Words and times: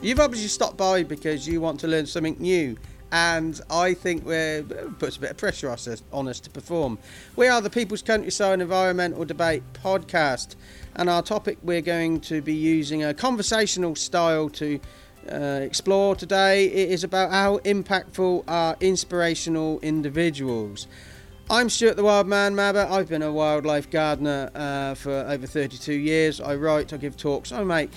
You've 0.00 0.20
obviously 0.20 0.46
stopped 0.46 0.76
by 0.76 1.02
because 1.02 1.48
you 1.48 1.60
want 1.60 1.80
to 1.80 1.88
learn 1.88 2.06
something 2.06 2.36
new, 2.38 2.76
and 3.10 3.60
I 3.68 3.94
think 3.94 4.24
we're 4.24 4.62
puts 5.00 5.16
a 5.16 5.20
bit 5.20 5.32
of 5.32 5.36
pressure 5.38 5.68
on 6.12 6.28
us, 6.28 6.40
to 6.40 6.50
perform. 6.50 7.00
We 7.34 7.48
are 7.48 7.60
the 7.60 7.68
People's 7.68 8.02
Countryside 8.02 8.60
Environmental 8.60 9.24
Debate 9.24 9.64
podcast, 9.72 10.54
and 10.94 11.10
our 11.10 11.20
topic 11.20 11.58
we're 11.64 11.80
going 11.80 12.20
to 12.20 12.40
be 12.40 12.54
using 12.54 13.02
a 13.02 13.12
conversational 13.12 13.96
style 13.96 14.48
to 14.50 14.78
uh, 15.32 15.34
explore 15.62 16.14
today. 16.14 16.66
It 16.66 16.90
is 16.90 17.02
about 17.02 17.32
how 17.32 17.58
impactful 17.58 18.44
are 18.46 18.76
inspirational 18.78 19.80
individuals. 19.80 20.86
I'm 21.50 21.68
Stuart 21.68 21.96
the 21.96 22.04
Wild 22.04 22.28
Man 22.28 22.54
Mabber. 22.54 22.88
I've 22.88 23.08
been 23.08 23.22
a 23.22 23.32
wildlife 23.32 23.90
gardener 23.90 24.48
uh, 24.54 24.94
for 24.94 25.10
over 25.10 25.48
32 25.48 25.92
years. 25.92 26.40
I 26.40 26.54
write, 26.54 26.92
I 26.92 26.98
give 26.98 27.16
talks, 27.16 27.50
I 27.50 27.64
make 27.64 27.90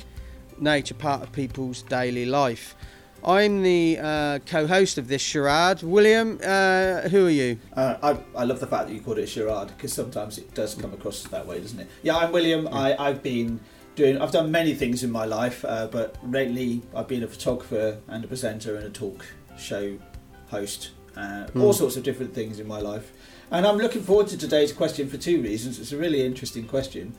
nature 0.62 0.94
part 0.94 1.22
of 1.22 1.32
people's 1.32 1.82
daily 1.82 2.26
life. 2.26 2.76
I'm 3.24 3.62
the 3.62 4.00
uh, 4.02 4.40
co-host 4.46 4.98
of 4.98 5.08
this 5.08 5.22
charade. 5.22 5.84
William, 5.84 6.40
uh, 6.44 7.02
who 7.10 7.28
are 7.28 7.30
you? 7.30 7.60
Uh, 7.74 7.96
I, 8.02 8.40
I 8.40 8.44
love 8.46 8.60
the 8.60 8.68
fact 8.68 8.88
that 8.88 8.94
you 8.94 9.02
called 9.02 9.20
it 9.20 9.24
a 9.24 9.28
charade 9.28 9.68
because 9.68 9.94
sometimes 9.94 10.38
it 10.40 10.54
does 10.56 10.74
come 10.74 10.94
across 10.94 11.24
that 11.24 11.46
way, 11.46 11.60
doesn't 11.60 11.80
it? 11.80 11.88
Yeah, 12.02 12.18
I'm 12.18 12.32
William. 12.32 12.64
Yeah. 12.64 12.76
I, 12.76 13.10
I've 13.10 13.22
been 13.22 13.60
doing. 13.96 14.20
I've 14.20 14.32
done 14.32 14.50
many 14.52 14.74
things 14.74 15.04
in 15.04 15.12
my 15.12 15.26
life, 15.26 15.64
uh, 15.66 15.88
but 15.88 16.18
lately 16.28 16.82
I've 16.96 17.08
been 17.08 17.24
a 17.24 17.28
photographer 17.28 18.00
and 18.08 18.24
a 18.24 18.28
presenter 18.28 18.76
and 18.76 18.86
a 18.86 18.90
talk 18.90 19.26
show 19.58 20.00
host. 20.48 20.92
Mm. 21.16 21.62
All 21.62 21.74
sorts 21.74 21.98
of 21.98 22.04
different 22.04 22.34
things 22.34 22.60
in 22.60 22.68
my 22.68 22.80
life. 22.80 23.12
And 23.52 23.68
I'm 23.68 23.78
looking 23.78 24.02
forward 24.02 24.28
to 24.28 24.38
today's 24.38 24.72
question 24.72 25.10
for 25.10 25.18
two 25.18 25.42
reasons. 25.42 25.78
It's 25.78 25.92
a 25.92 25.98
really 25.98 26.26
interesting 26.26 26.66
question, 26.66 27.14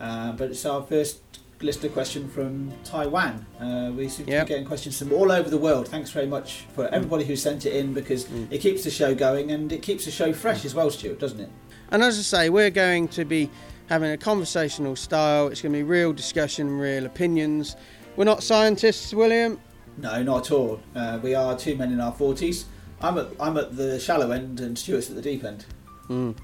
uh, 0.00 0.32
but 0.32 0.50
it's 0.50 0.64
our 0.64 0.82
first 0.82 1.20
listener 1.60 1.90
question 1.90 2.28
from 2.28 2.72
Taiwan. 2.84 3.44
Uh, 3.60 3.92
we 3.94 4.08
seem 4.08 4.28
yep. 4.28 4.40
to 4.40 4.44
be 4.44 4.48
getting 4.48 4.66
questions 4.66 4.98
from 4.98 5.12
all 5.12 5.32
over 5.32 5.48
the 5.48 5.58
world. 5.58 5.88
Thanks 5.88 6.10
very 6.10 6.26
much 6.26 6.64
for 6.74 6.86
everybody 6.88 7.24
who 7.24 7.36
sent 7.36 7.66
it 7.66 7.74
in 7.74 7.94
because 7.94 8.24
mm. 8.26 8.50
it 8.50 8.58
keeps 8.58 8.84
the 8.84 8.90
show 8.90 9.14
going 9.14 9.50
and 9.50 9.72
it 9.72 9.82
keeps 9.82 10.04
the 10.04 10.10
show 10.10 10.32
fresh 10.32 10.64
as 10.64 10.74
well, 10.74 10.90
Stuart, 10.90 11.18
doesn't 11.18 11.40
it? 11.40 11.50
And 11.90 12.02
as 12.02 12.18
I 12.18 12.22
say, 12.22 12.50
we're 12.50 12.70
going 12.70 13.08
to 13.08 13.24
be 13.24 13.50
having 13.88 14.10
a 14.10 14.16
conversational 14.16 14.96
style. 14.96 15.48
It's 15.48 15.62
going 15.62 15.72
to 15.72 15.78
be 15.78 15.84
real 15.84 16.12
discussion, 16.12 16.78
real 16.78 17.06
opinions. 17.06 17.76
We're 18.16 18.24
not 18.24 18.42
scientists, 18.42 19.14
William. 19.14 19.60
No, 19.98 20.22
not 20.22 20.46
at 20.46 20.50
all. 20.52 20.80
Uh, 20.94 21.18
we 21.22 21.34
are 21.34 21.56
two 21.56 21.76
men 21.76 21.92
in 21.92 22.00
our 22.00 22.12
forties 22.12 22.66
I'm 23.00 23.18
at 23.18 23.28
I'm 23.38 23.56
at 23.56 23.76
the 23.76 23.98
shallow 24.00 24.30
end 24.30 24.60
and 24.60 24.78
Stuart's 24.78 25.10
at 25.10 25.16
the 25.16 25.22
deep 25.22 25.44
end. 25.44 25.66
Mm. 26.08 26.36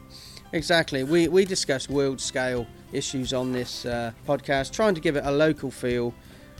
Exactly. 0.52 1.04
We 1.04 1.28
we 1.28 1.44
discuss 1.44 1.88
world 1.88 2.20
scale 2.20 2.66
issues 2.92 3.32
on 3.32 3.52
this 3.52 3.84
uh, 3.84 4.12
podcast, 4.26 4.72
trying 4.72 4.94
to 4.94 5.00
give 5.00 5.16
it 5.16 5.24
a 5.24 5.30
local 5.30 5.70
feel, 5.70 6.14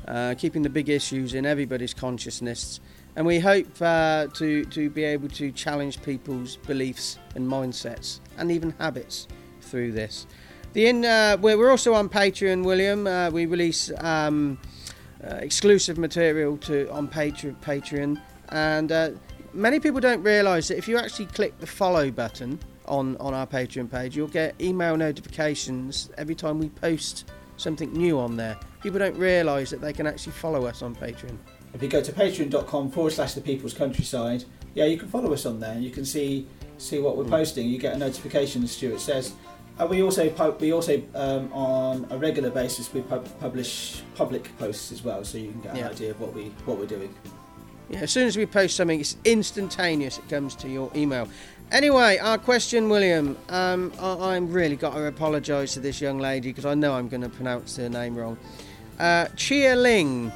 uh, 0.08 0.34
keeping 0.36 0.62
the 0.62 0.70
big 0.70 0.88
issues 0.88 1.34
in 1.34 1.46
everybody's 1.46 1.94
consciousness, 1.94 2.80
and 3.16 3.26
we 3.26 3.38
hope 3.38 3.66
uh, 3.80 4.26
to 4.34 4.64
to 4.66 4.90
be 4.90 5.04
able 5.04 5.28
to 5.28 5.52
challenge 5.52 6.02
people's 6.02 6.56
beliefs 6.56 7.18
and 7.34 7.46
mindsets 7.46 8.20
and 8.38 8.50
even 8.50 8.74
habits 8.78 9.28
through 9.60 9.92
this. 9.92 10.26
The 10.72 10.86
in 10.86 11.04
uh, 11.04 11.36
we're, 11.40 11.70
also 11.70 11.94
on 11.94 12.08
Patreon, 12.08 12.64
William. 12.64 13.06
Uh, 13.06 13.30
we 13.30 13.46
release. 13.46 13.90
Um, 13.98 14.58
exclusive 15.38 15.98
material 15.98 16.56
to 16.56 16.90
on 16.90 17.06
Patreon, 17.06 18.20
and 18.48 19.20
many 19.54 19.78
people 19.78 20.00
don't 20.00 20.20
realise 20.24 20.66
that 20.66 20.78
if 20.78 20.88
you 20.88 20.98
actually 20.98 21.26
click 21.26 21.56
the 21.60 21.66
follow 21.66 22.10
button 22.10 22.58
on, 22.86 23.16
on 23.18 23.34
our 23.34 23.46
Patreon 23.46 23.90
page, 23.90 24.16
you'll 24.16 24.28
get 24.28 24.54
email 24.60 24.96
notifications 24.96 26.10
every 26.18 26.34
time 26.34 26.58
we 26.58 26.68
post 26.68 27.30
something 27.56 27.92
new 27.92 28.18
on 28.18 28.36
there. 28.36 28.58
People 28.82 28.98
don't 28.98 29.16
realise 29.16 29.70
that 29.70 29.80
they 29.80 29.92
can 29.92 30.06
actually 30.06 30.32
follow 30.32 30.66
us 30.66 30.82
on 30.82 30.94
Patreon. 30.94 31.36
If 31.74 31.82
you 31.82 31.88
go 31.88 32.02
to 32.02 32.12
patreon.com 32.12 32.90
forward 32.90 33.12
slash 33.12 33.34
the 33.34 33.40
people's 33.40 33.72
countryside, 33.72 34.44
yeah, 34.74 34.84
you 34.84 34.98
can 34.98 35.08
follow 35.08 35.32
us 35.32 35.46
on 35.46 35.60
there. 35.60 35.78
You 35.78 35.90
can 35.90 36.04
see 36.04 36.46
see 36.78 36.98
what 36.98 37.16
we're 37.16 37.24
mm. 37.24 37.30
posting. 37.30 37.68
You 37.68 37.78
get 37.78 37.94
a 37.94 37.98
notification, 37.98 38.62
as 38.64 38.72
Stuart 38.72 39.00
says. 39.00 39.32
And 39.78 39.88
we 39.88 40.02
also 40.02 40.28
we 40.60 40.72
also 40.72 41.02
um, 41.14 41.52
on 41.52 42.06
a 42.10 42.18
regular 42.18 42.50
basis 42.50 42.92
we 42.92 43.00
pub- 43.02 43.28
publish 43.40 44.02
public 44.14 44.56
posts 44.58 44.92
as 44.92 45.02
well, 45.02 45.24
so 45.24 45.38
you 45.38 45.50
can 45.50 45.60
get 45.60 45.76
yeah. 45.76 45.86
an 45.86 45.92
idea 45.92 46.10
of 46.10 46.20
what 46.20 46.34
we 46.34 46.44
what 46.66 46.78
we're 46.78 46.86
doing. 46.86 47.14
Yeah, 47.90 48.00
as 48.00 48.10
soon 48.10 48.26
as 48.26 48.36
we 48.36 48.46
post 48.46 48.76
something, 48.76 49.00
it's 49.00 49.16
instantaneous. 49.24 50.18
It 50.18 50.28
comes 50.28 50.54
to 50.56 50.68
your 50.68 50.90
email. 50.94 51.28
Anyway, 51.70 52.18
our 52.18 52.38
question, 52.38 52.88
William. 52.88 53.36
Um, 53.48 53.92
I, 53.98 54.36
am 54.36 54.52
really 54.52 54.76
got 54.76 54.94
to 54.94 55.06
apologise 55.06 55.74
to 55.74 55.80
this 55.80 56.00
young 56.00 56.18
lady 56.18 56.50
because 56.50 56.66
I 56.66 56.74
know 56.74 56.94
I'm 56.94 57.08
going 57.08 57.22
to 57.22 57.28
pronounce 57.28 57.76
her 57.76 57.88
name 57.88 58.14
wrong. 58.14 58.36
Uh, 58.98 59.26
Chia 59.36 59.74
Ling, 59.74 60.30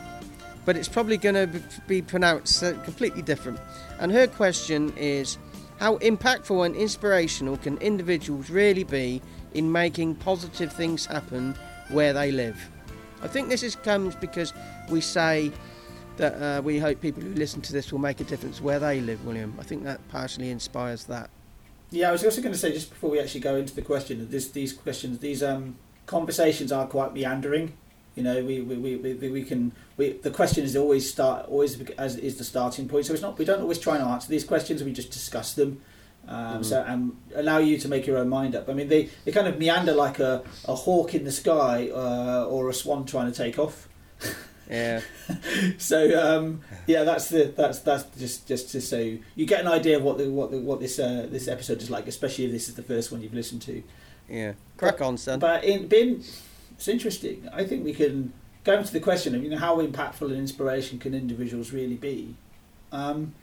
but 0.64 0.76
it's 0.76 0.88
probably 0.88 1.18
going 1.18 1.34
to 1.34 1.62
be 1.86 2.02
pronounced 2.02 2.62
uh, 2.62 2.72
completely 2.84 3.22
different. 3.22 3.60
And 3.98 4.10
her 4.12 4.26
question 4.26 4.92
is, 4.96 5.38
how 5.78 5.98
impactful 5.98 6.64
and 6.64 6.74
inspirational 6.74 7.58
can 7.58 7.76
individuals 7.78 8.48
really 8.48 8.84
be 8.84 9.20
in 9.52 9.70
making 9.70 10.14
positive 10.16 10.72
things 10.72 11.04
happen 11.04 11.54
where 11.90 12.12
they 12.12 12.32
live? 12.32 12.70
I 13.22 13.28
think 13.28 13.48
this 13.48 13.62
is, 13.62 13.76
comes 13.76 14.14
because 14.16 14.52
we 14.88 15.00
say 15.00 15.52
that 16.16 16.34
uh, 16.40 16.62
we 16.62 16.78
hope 16.78 17.00
people 17.00 17.22
who 17.22 17.34
listen 17.34 17.60
to 17.62 17.72
this 17.72 17.92
will 17.92 17.98
make 17.98 18.20
a 18.20 18.24
difference 18.24 18.60
where 18.60 18.78
they 18.78 19.00
live, 19.00 19.24
William. 19.24 19.54
I 19.58 19.62
think 19.62 19.84
that 19.84 20.06
partially 20.08 20.50
inspires 20.50 21.04
that. 21.04 21.30
Yeah, 21.90 22.08
I 22.08 22.12
was 22.12 22.24
also 22.24 22.42
going 22.42 22.52
to 22.52 22.58
say 22.58 22.72
just 22.72 22.90
before 22.90 23.10
we 23.10 23.20
actually 23.20 23.40
go 23.40 23.56
into 23.56 23.74
the 23.74 23.82
question, 23.82 24.28
this, 24.30 24.48
these 24.50 24.72
questions, 24.72 25.20
these 25.20 25.42
um, 25.42 25.76
conversations 26.06 26.72
are 26.72 26.86
quite 26.86 27.14
meandering. 27.14 27.74
You 28.16 28.22
know, 28.22 28.42
we, 28.42 28.62
we, 28.62 28.76
we, 28.76 28.96
we, 28.96 29.30
we 29.30 29.44
can 29.44 29.72
we, 29.98 30.12
the 30.12 30.30
question 30.30 30.64
is 30.64 30.74
always 30.74 31.10
start 31.10 31.46
always 31.48 31.78
as 31.98 32.16
is 32.16 32.38
the 32.38 32.44
starting 32.44 32.88
point. 32.88 33.04
So 33.04 33.12
it's 33.12 33.20
not 33.20 33.38
we 33.38 33.44
don't 33.44 33.60
always 33.60 33.78
try 33.78 33.96
and 33.96 34.04
answer 34.04 34.28
these 34.28 34.44
questions. 34.44 34.82
We 34.82 34.92
just 34.92 35.10
discuss 35.10 35.52
them. 35.52 35.82
Um, 36.26 36.60
mm. 36.60 36.64
So 36.64 36.82
and 36.82 37.16
allow 37.34 37.58
you 37.58 37.76
to 37.78 37.88
make 37.88 38.06
your 38.06 38.16
own 38.16 38.30
mind 38.30 38.54
up. 38.54 38.70
I 38.70 38.72
mean, 38.72 38.88
they, 38.88 39.10
they 39.24 39.32
kind 39.32 39.46
of 39.46 39.58
meander 39.58 39.92
like 39.92 40.18
a, 40.18 40.42
a 40.64 40.74
hawk 40.74 41.14
in 41.14 41.24
the 41.24 41.32
sky 41.32 41.90
uh, 41.92 42.46
or 42.46 42.70
a 42.70 42.74
swan 42.74 43.04
trying 43.04 43.30
to 43.30 43.36
take 43.36 43.58
off. 43.58 43.86
Yeah. 44.68 45.00
so 45.78 46.38
um, 46.38 46.60
yeah, 46.86 47.04
that's 47.04 47.28
the 47.28 47.52
that's 47.56 47.80
that's 47.80 48.04
just 48.18 48.46
just 48.46 48.70
to 48.70 48.80
so 48.80 49.16
you 49.34 49.46
get 49.46 49.60
an 49.60 49.68
idea 49.68 49.96
of 49.96 50.02
what 50.02 50.18
the 50.18 50.30
what 50.30 50.50
the, 50.50 50.58
what 50.58 50.80
this 50.80 50.98
uh, 50.98 51.26
this 51.30 51.48
episode 51.48 51.82
is 51.82 51.90
like, 51.90 52.06
especially 52.06 52.46
if 52.46 52.52
this 52.52 52.68
is 52.68 52.74
the 52.74 52.82
first 52.82 53.12
one 53.12 53.22
you've 53.22 53.34
listened 53.34 53.62
to. 53.62 53.82
Yeah. 54.28 54.52
Crack 54.76 54.98
but, 54.98 55.06
on, 55.06 55.18
son. 55.18 55.38
But 55.38 55.64
in 55.64 55.86
been 55.86 56.24
it's 56.72 56.88
interesting. 56.88 57.48
I 57.52 57.64
think 57.64 57.84
we 57.84 57.92
can 57.92 58.32
go 58.64 58.78
into 58.78 58.92
the 58.92 59.00
question 59.00 59.34
of 59.34 59.42
you 59.42 59.50
know 59.50 59.58
how 59.58 59.80
impactful 59.80 60.22
and 60.22 60.36
inspiration 60.36 60.98
can 60.98 61.14
individuals 61.14 61.72
really 61.72 61.96
be. 61.96 62.34
Um, 62.92 63.34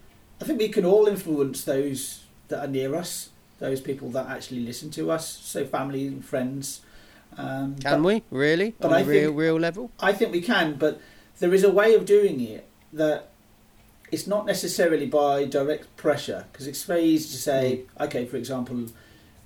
I 0.41 0.45
think 0.45 0.59
we 0.59 0.69
can 0.69 0.85
all 0.85 1.07
influence 1.07 1.63
those 1.63 2.23
that 2.49 2.59
are 2.59 2.67
near 2.67 2.95
us, 2.95 3.29
those 3.59 3.81
people 3.81 4.09
that 4.11 4.27
actually 4.27 4.59
listen 4.59 4.91
to 4.91 5.11
us, 5.11 5.27
so 5.27 5.65
family 5.65 6.05
and 6.07 6.23
friends. 6.23 6.81
Um, 7.37 7.75
can 7.77 8.03
but, 8.03 8.07
we 8.07 8.23
really 8.29 8.75
but 8.79 8.89
on 8.89 8.93
I 8.93 8.99
a 8.99 9.05
real 9.05 9.29
think, 9.29 9.39
real 9.39 9.59
level? 9.59 9.91
I 9.99 10.13
think 10.13 10.31
we 10.31 10.41
can, 10.41 10.75
but 10.75 11.01
there 11.39 11.53
is 11.53 11.63
a 11.63 11.71
way 11.71 11.95
of 11.95 12.05
doing 12.05 12.41
it 12.41 12.67
that 12.91 13.29
it's 14.11 14.27
not 14.27 14.45
necessarily 14.45 15.07
by 15.07 15.45
direct 15.45 15.95
pressure 15.97 16.45
because 16.51 16.67
it's 16.67 16.83
very 16.83 17.03
easy 17.03 17.29
to 17.29 17.41
say, 17.41 17.81
mm. 17.97 18.05
okay, 18.05 18.25
for 18.25 18.37
example, 18.37 18.85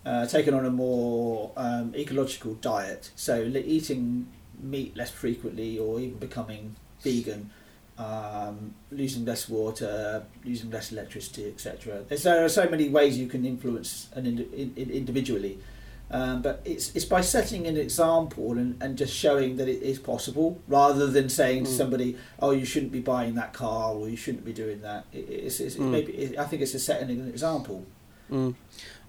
uh, 0.05 0.25
taking 0.25 0.53
on 0.53 0.65
a 0.65 0.69
more 0.69 1.51
um, 1.55 1.93
ecological 1.95 2.53
diet, 2.55 3.11
so 3.15 3.43
eating 3.43 4.27
meat 4.59 4.95
less 4.97 5.11
frequently 5.11 5.77
or 5.77 5.99
even 5.99 6.17
becoming 6.17 6.75
vegan, 7.01 7.49
um, 7.97 8.73
losing 8.91 9.25
less 9.25 9.49
water, 9.49 10.23
using 10.43 10.69
less 10.69 10.91
electricity, 10.91 11.47
etc. 11.47 12.03
There 12.07 12.45
are 12.45 12.49
so 12.49 12.69
many 12.69 12.89
ways 12.89 13.17
you 13.17 13.27
can 13.27 13.45
influence 13.45 14.09
an 14.13 14.25
ind- 14.25 14.53
in, 14.53 14.89
individually. 14.89 15.59
Um, 16.09 16.41
but 16.41 16.61
it's 16.63 16.95
it's 16.95 17.03
by 17.03 17.19
setting 17.19 17.67
an 17.67 17.75
example 17.75 18.53
and, 18.53 18.81
and 18.81 18.97
just 18.97 19.13
showing 19.13 19.57
that 19.57 19.67
it 19.67 19.81
is 19.81 19.99
possible, 19.99 20.61
rather 20.67 21.07
than 21.07 21.27
saying 21.27 21.63
mm. 21.63 21.65
to 21.65 21.71
somebody, 21.71 22.17
"Oh, 22.39 22.51
you 22.51 22.63
shouldn't 22.63 22.93
be 22.93 23.01
buying 23.01 23.35
that 23.35 23.51
car," 23.51 23.93
or 23.93 24.07
"You 24.07 24.15
shouldn't 24.15 24.45
be 24.45 24.53
doing 24.53 24.81
that." 24.81 25.05
It, 25.11 25.29
it's, 25.29 25.59
it's 25.59 25.75
mm. 25.75 25.89
maybe 25.89 26.13
it, 26.13 26.39
I 26.39 26.45
think 26.45 26.61
it's 26.61 26.73
a 26.73 26.79
setting 26.79 27.09
an 27.09 27.27
example. 27.27 27.85
Mm. 28.31 28.55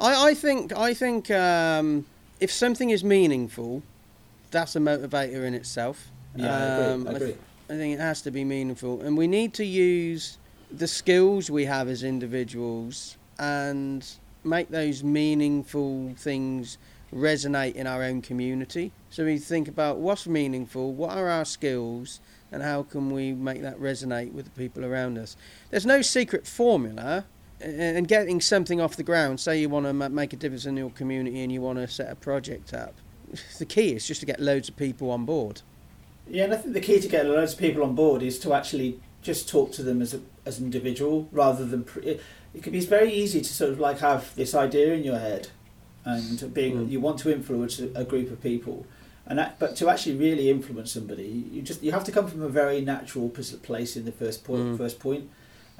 I 0.00 0.30
I 0.30 0.34
think 0.34 0.76
I 0.76 0.92
think 0.92 1.30
um, 1.30 2.04
if 2.40 2.50
something 2.50 2.90
is 2.90 3.04
meaningful, 3.04 3.84
that's 4.50 4.74
a 4.74 4.80
motivator 4.80 5.44
in 5.44 5.54
itself. 5.54 6.10
Yeah, 6.34 6.46
um, 6.48 7.06
I 7.06 7.12
agree. 7.12 7.12
I, 7.12 7.14
agree. 7.14 7.14
I, 7.14 7.18
th- 7.18 7.38
I 7.70 7.72
think 7.74 7.94
it 7.94 8.00
has 8.00 8.22
to 8.22 8.32
be 8.32 8.42
meaningful, 8.42 9.02
and 9.02 9.16
we 9.16 9.28
need 9.28 9.54
to 9.54 9.64
use 9.64 10.38
the 10.70 10.88
skills 10.88 11.48
we 11.48 11.64
have 11.64 11.88
as 11.88 12.02
individuals 12.02 13.16
and 13.38 14.04
make 14.48 14.70
those 14.70 15.04
meaningful 15.04 16.14
things 16.16 16.78
resonate 17.12 17.74
in 17.74 17.86
our 17.86 18.02
own 18.02 18.22
community. 18.22 18.92
So 19.10 19.24
we 19.24 19.38
think 19.38 19.68
about 19.68 19.98
what's 19.98 20.26
meaningful, 20.26 20.92
what 20.92 21.16
are 21.16 21.28
our 21.28 21.44
skills, 21.44 22.20
and 22.52 22.62
how 22.62 22.82
can 22.82 23.10
we 23.10 23.32
make 23.32 23.62
that 23.62 23.78
resonate 23.78 24.32
with 24.32 24.44
the 24.44 24.50
people 24.50 24.84
around 24.84 25.18
us. 25.18 25.36
There's 25.70 25.86
no 25.86 26.02
secret 26.02 26.46
formula, 26.46 27.24
and 27.60 28.06
getting 28.06 28.40
something 28.40 28.80
off 28.80 28.96
the 28.96 29.02
ground. 29.02 29.40
Say 29.40 29.60
you 29.60 29.68
want 29.68 29.86
to 29.86 29.92
make 29.92 30.32
a 30.32 30.36
difference 30.36 30.66
in 30.66 30.76
your 30.76 30.90
community 30.90 31.42
and 31.42 31.50
you 31.50 31.60
want 31.60 31.78
to 31.78 31.88
set 31.88 32.10
a 32.10 32.14
project 32.14 32.72
up. 32.72 32.94
The 33.58 33.66
key 33.66 33.94
is 33.94 34.06
just 34.06 34.20
to 34.20 34.26
get 34.26 34.40
loads 34.40 34.68
of 34.68 34.76
people 34.76 35.10
on 35.10 35.24
board. 35.24 35.62
Yeah, 36.28 36.44
and 36.44 36.54
I 36.54 36.56
think 36.56 36.74
the 36.74 36.80
key 36.80 37.00
to 37.00 37.08
getting 37.08 37.32
loads 37.32 37.54
of 37.54 37.58
people 37.58 37.82
on 37.82 37.94
board 37.94 38.22
is 38.22 38.38
to 38.40 38.54
actually 38.54 39.00
just 39.22 39.48
talk 39.48 39.72
to 39.72 39.82
them 39.82 40.00
as 40.00 40.14
a, 40.14 40.20
as 40.46 40.58
an 40.58 40.66
individual 40.66 41.28
rather 41.32 41.64
than 41.64 41.84
pre- 41.84 42.20
it, 42.58 42.62
can 42.62 42.72
be 42.72 42.80
very 42.80 43.12
easy 43.12 43.40
to 43.40 43.52
sort 43.52 43.70
of 43.72 43.78
like 43.80 43.98
have 44.00 44.34
this 44.34 44.54
idea 44.54 44.92
in 44.94 45.04
your 45.04 45.18
head 45.18 45.48
and 46.04 46.54
being 46.54 46.74
Mm. 46.86 46.90
you 46.90 47.00
want 47.00 47.18
to 47.20 47.32
influence 47.32 47.78
a, 47.80 48.04
group 48.04 48.30
of 48.30 48.40
people 48.42 48.86
and 49.26 49.38
that, 49.38 49.58
but 49.58 49.76
to 49.76 49.88
actually 49.90 50.16
really 50.16 50.48
influence 50.50 50.92
somebody 50.92 51.44
you 51.52 51.60
just 51.62 51.82
you 51.82 51.92
have 51.92 52.04
to 52.04 52.12
come 52.12 52.26
from 52.28 52.42
a 52.42 52.48
very 52.48 52.80
natural 52.80 53.28
place 53.68 53.96
in 53.96 54.04
the 54.04 54.12
first 54.12 54.44
point 54.44 54.62
Mm. 54.62 54.76
first 54.78 54.98
point 55.00 55.28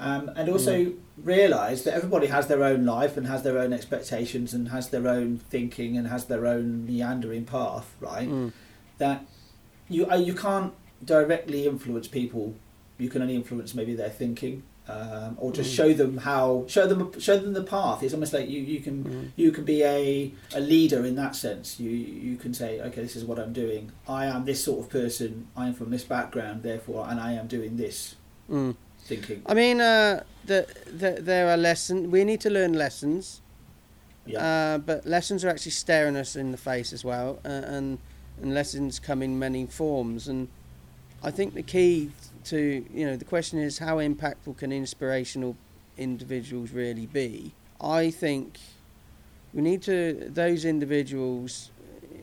um, 0.01 0.29
and 0.37 0.47
also 0.49 0.93
realize 1.17 1.83
that 1.83 1.93
everybody 1.93 2.27
has 2.27 2.47
their 2.47 2.63
own 2.63 2.85
life 2.85 3.17
and 3.17 3.27
has 3.27 3.43
their 3.43 3.57
own 3.57 3.73
expectations 3.73 4.53
and 4.53 4.69
has 4.69 4.89
their 4.89 5.07
own 5.07 5.37
thinking 5.49 5.97
and 5.97 6.07
has 6.07 6.25
their 6.25 6.45
own 6.45 6.85
meandering 6.85 7.45
path 7.45 7.87
right 7.99 8.29
Mm. 8.29 8.51
that 8.97 9.25
you 9.89 10.05
uh, 10.09 10.15
you 10.15 10.33
can't 10.33 10.73
directly 11.03 11.65
influence 11.65 12.07
people. 12.07 12.55
You 12.97 13.09
can 13.09 13.21
only 13.21 13.35
influence 13.35 13.73
maybe 13.73 13.95
their 13.95 14.09
thinking, 14.09 14.63
um, 14.89 15.37
or 15.37 15.51
just 15.51 15.71
Mm. 15.71 15.75
show 15.75 15.93
them 15.93 16.17
how 16.17 16.65
show 16.67 16.87
them 16.87 17.11
show 17.19 17.37
them 17.37 17.53
the 17.53 17.63
path. 17.63 18.01
It's 18.03 18.13
almost 18.13 18.33
like 18.33 18.49
you, 18.49 18.59
you 18.73 18.79
can 18.79 19.03
Mm. 19.03 19.31
you 19.35 19.51
can 19.51 19.63
be 19.65 19.83
a, 19.83 20.31
a 20.55 20.59
leader 20.59 21.05
in 21.05 21.15
that 21.15 21.35
sense. 21.35 21.79
You 21.79 21.91
you 21.91 22.35
can 22.37 22.53
say, 22.53 22.81
okay, 22.81 23.01
this 23.01 23.15
is 23.15 23.23
what 23.23 23.37
I'm 23.39 23.53
doing. 23.53 23.91
I 24.07 24.25
am 24.25 24.45
this 24.45 24.63
sort 24.63 24.79
of 24.83 24.89
person. 24.89 25.47
I 25.55 25.67
am 25.67 25.73
from 25.73 25.89
this 25.91 26.03
background, 26.03 26.63
therefore, 26.63 27.07
and 27.09 27.19
I 27.19 27.33
am 27.33 27.47
doing 27.47 27.77
this 27.77 28.15
Mm. 28.49 28.75
thinking. 29.09 29.41
I 29.45 29.53
mean, 29.53 29.79
uh, 29.81 30.23
the, 30.45 30.65
the, 31.01 31.11
there 31.21 31.47
are 31.49 31.57
lessons. 31.57 32.07
We 32.07 32.23
need 32.23 32.41
to 32.41 32.49
learn 32.49 32.73
lessons, 32.73 33.41
Yeah, 34.25 34.43
uh, 34.45 34.77
but 34.79 35.05
lessons 35.05 35.43
are 35.45 35.49
actually 35.49 35.71
staring 35.71 36.15
us 36.15 36.35
in 36.35 36.51
the 36.51 36.57
face 36.57 36.93
as 36.93 37.03
well, 37.05 37.39
uh, 37.45 37.75
and 37.77 37.99
and 38.41 38.53
lessons 38.53 38.99
come 38.99 39.21
in 39.21 39.37
many 39.37 39.65
forms. 39.67 40.27
And 40.27 40.47
I 41.23 41.31
think 41.31 41.53
the 41.53 41.63
key 41.63 42.11
to 42.45 42.85
you 42.93 43.05
know 43.05 43.15
the 43.17 43.25
question 43.25 43.59
is 43.59 43.79
how 43.79 43.97
impactful 43.97 44.57
can 44.57 44.71
inspirational 44.71 45.55
individuals 45.97 46.71
really 46.71 47.05
be? 47.05 47.53
I 47.81 48.09
think 48.11 48.57
we 49.53 49.61
need 49.61 49.81
to 49.83 50.29
those 50.29 50.65
individuals. 50.65 51.71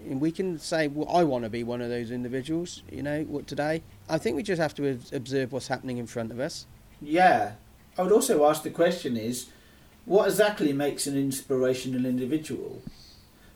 And 0.08 0.20
we 0.20 0.31
can 0.31 0.56
say, 0.60 0.87
well, 0.87 1.08
I 1.08 1.25
want 1.25 1.43
to 1.43 1.50
be 1.50 1.64
one 1.64 1.81
of 1.82 1.88
those 1.88 2.12
individuals. 2.12 2.84
You 2.93 3.02
know, 3.02 3.22
what 3.25 3.48
today? 3.48 3.82
I 4.08 4.19
think 4.19 4.37
we 4.37 4.44
just 4.44 4.62
have 4.62 4.72
to 4.76 5.00
observe 5.12 5.52
what's 5.52 5.66
happening 5.66 5.98
in 5.98 6.06
front 6.06 6.31
of 6.31 6.38
us. 6.40 6.66
yeah. 7.02 7.52
I 7.98 8.02
would 8.02 8.12
also 8.12 8.44
ask 8.48 8.62
the 8.62 8.70
question: 8.70 9.16
Is 9.16 9.46
what 10.04 10.28
exactly 10.28 10.72
makes 10.72 11.06
an 11.06 11.16
inspirational 11.16 12.04
individual? 12.06 12.82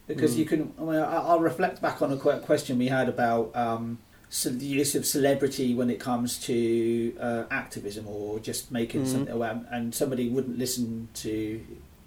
because 0.08 0.34
Mm. 0.34 0.38
you 0.38 0.44
can. 0.46 0.72
I 0.78 0.82
mean, 0.82 0.96
I'll 0.98 1.38
reflect 1.40 1.80
back 1.80 2.02
on 2.02 2.10
a 2.12 2.16
question 2.40 2.78
we 2.78 2.88
had 2.88 3.08
about 3.08 3.54
um, 3.54 3.98
ce- 4.30 4.44
the 4.44 4.64
use 4.64 4.94
of 4.94 5.04
celebrity 5.04 5.74
when 5.74 5.90
it 5.90 6.00
comes 6.00 6.38
to 6.38 7.12
uh, 7.20 7.44
activism 7.50 8.06
or 8.08 8.38
just 8.38 8.70
making 8.72 9.02
Mhm. 9.02 9.06
something. 9.12 9.38
well, 9.38 9.64
And 9.70 9.94
somebody 9.94 10.28
wouldn't 10.28 10.56
listen 10.58 11.08
to 11.14 11.60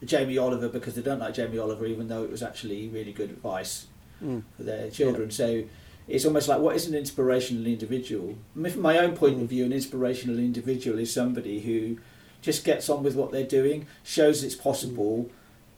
Jamie 0.04 0.38
Oliver 0.38 0.70
because 0.70 0.96
they 0.96 1.02
don't 1.02 1.20
like 1.20 1.34
Jamie 1.36 1.58
Oliver, 1.60 1.86
even 1.86 2.08
though 2.08 2.24
it 2.24 2.32
was 2.32 2.42
actually 2.44 2.88
really 2.88 3.12
good 3.14 3.30
advice 3.30 3.86
Mm. 4.24 4.44
for 4.58 4.64
their 4.64 4.90
children. 4.90 5.30
So. 5.32 5.64
It's 6.06 6.26
almost 6.26 6.50
like 6.50 6.60
what 6.60 6.76
is 6.76 6.86
an 6.86 6.96
inspirational 6.96 7.66
individual? 7.66 8.36
I 8.54 8.60
mean, 8.60 8.74
from 8.74 8.82
my 8.82 8.98
own 8.98 9.16
point 9.16 9.36
of 9.36 9.44
Mm. 9.44 9.48
view, 9.48 9.64
an 9.64 9.72
inspirational 9.72 10.38
individual 10.38 11.00
is 11.00 11.14
somebody 11.14 11.62
who 11.62 11.96
just 12.42 12.66
gets 12.66 12.90
on 12.90 13.04
with 13.04 13.16
what 13.16 13.32
they're 13.32 13.46
doing, 13.48 13.86
shows 14.04 14.44
it's 14.44 14.54
possible, 14.54 15.30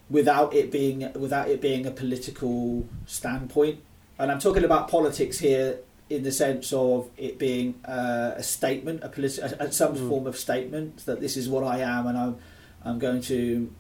without 0.10 0.52
it 0.56 0.72
being 0.72 1.08
without 1.14 1.48
it 1.48 1.62
being 1.62 1.86
a 1.86 1.92
political 1.92 2.86
standpoint. 3.06 3.78
And 4.18 4.32
I'm 4.32 4.40
talking 4.40 4.64
about 4.64 4.88
politics 4.88 5.38
here 5.40 5.78
in 6.10 6.24
the 6.24 6.32
sense 6.32 6.72
of 6.72 7.10
it 7.18 7.40
being 7.40 7.76
uh, 7.86 8.34
a 8.36 8.44
statement, 8.44 9.04
a, 9.04 9.10
politi- 9.10 9.40
a, 9.42 9.64
a 9.66 9.72
some 9.72 9.96
Mm. 9.96 10.10
form 10.10 10.28
of 10.28 10.38
statement 10.38 11.06
that 11.06 11.20
this 11.20 11.36
is 11.38 11.50
what 11.50 11.64
I 11.64 11.80
am, 11.80 12.08
and 12.08 12.18
I'm 12.18 12.38
I'm 12.84 13.00
going 13.00 13.22
to 13.24 13.72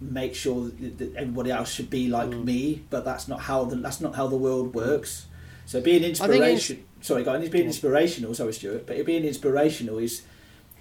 make 0.00 0.34
sure 0.34 0.68
that, 0.68 0.98
that 0.98 1.16
everybody 1.16 1.50
else 1.50 1.70
should 1.72 1.90
be 1.90 2.06
like 2.08 2.28
Mm. 2.30 2.44
me. 2.44 2.82
But 2.90 3.04
that's 3.04 3.26
not 3.28 3.40
how 3.40 3.64
the 3.64 3.76
that's 3.76 4.00
not 4.00 4.14
how 4.14 4.26
the 4.28 4.36
world 4.36 4.74
works. 4.74 5.26
So 5.66 5.80
being 5.80 6.04
inspiration. 6.04 6.84
Sorry, 7.00 7.26
on. 7.26 7.40
It's 7.42 7.50
being 7.50 7.64
Yeah. 7.64 7.68
inspirational. 7.70 8.34
Sorry, 8.34 8.52
Stuart. 8.52 8.86
But 8.86 9.04
being 9.04 9.24
inspirational 9.24 9.98
is 9.98 10.22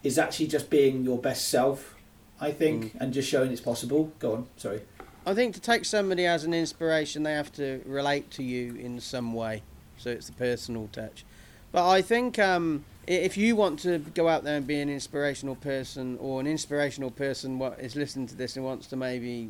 is 0.04 0.20
actually 0.20 0.48
just 0.48 0.70
being 0.70 1.04
your 1.04 1.18
best 1.18 1.48
self. 1.48 1.96
I 2.40 2.52
think, 2.52 2.94
Mm. 2.94 3.02
and 3.02 3.14
just 3.14 3.30
showing 3.30 3.52
it's 3.52 3.62
possible. 3.62 4.12
Go 4.20 4.34
on. 4.34 4.48
Sorry. 4.58 4.82
I 5.26 5.34
think 5.34 5.56
to 5.56 5.62
take 5.62 5.86
somebody 5.86 6.26
as 6.28 6.44
an 6.44 6.54
inspiration, 6.54 7.24
they 7.24 7.32
have 7.32 7.52
to 7.54 7.82
relate 7.86 8.30
to 8.32 8.44
you 8.44 8.76
in 8.76 9.00
some 9.00 9.34
way. 9.34 9.64
So 10.06 10.12
it's 10.12 10.28
the 10.28 10.34
personal 10.34 10.88
touch. 10.92 11.26
But 11.72 11.90
I 11.90 12.04
think 12.04 12.38
um, 12.38 12.86
if 13.08 13.38
you 13.38 13.56
want 13.56 13.80
to 13.80 13.98
go 13.98 14.28
out 14.28 14.44
there 14.44 14.56
and 14.56 14.68
be 14.68 14.80
an 14.80 14.88
inspirational 14.88 15.56
person, 15.56 16.20
or 16.22 16.40
an 16.40 16.46
inspirational 16.46 17.10
person 17.10 17.58
what 17.58 17.80
is 17.80 17.96
listening 17.96 18.28
to 18.28 18.36
this 18.36 18.56
and 18.56 18.64
wants 18.64 18.86
to 18.90 18.96
maybe 18.96 19.50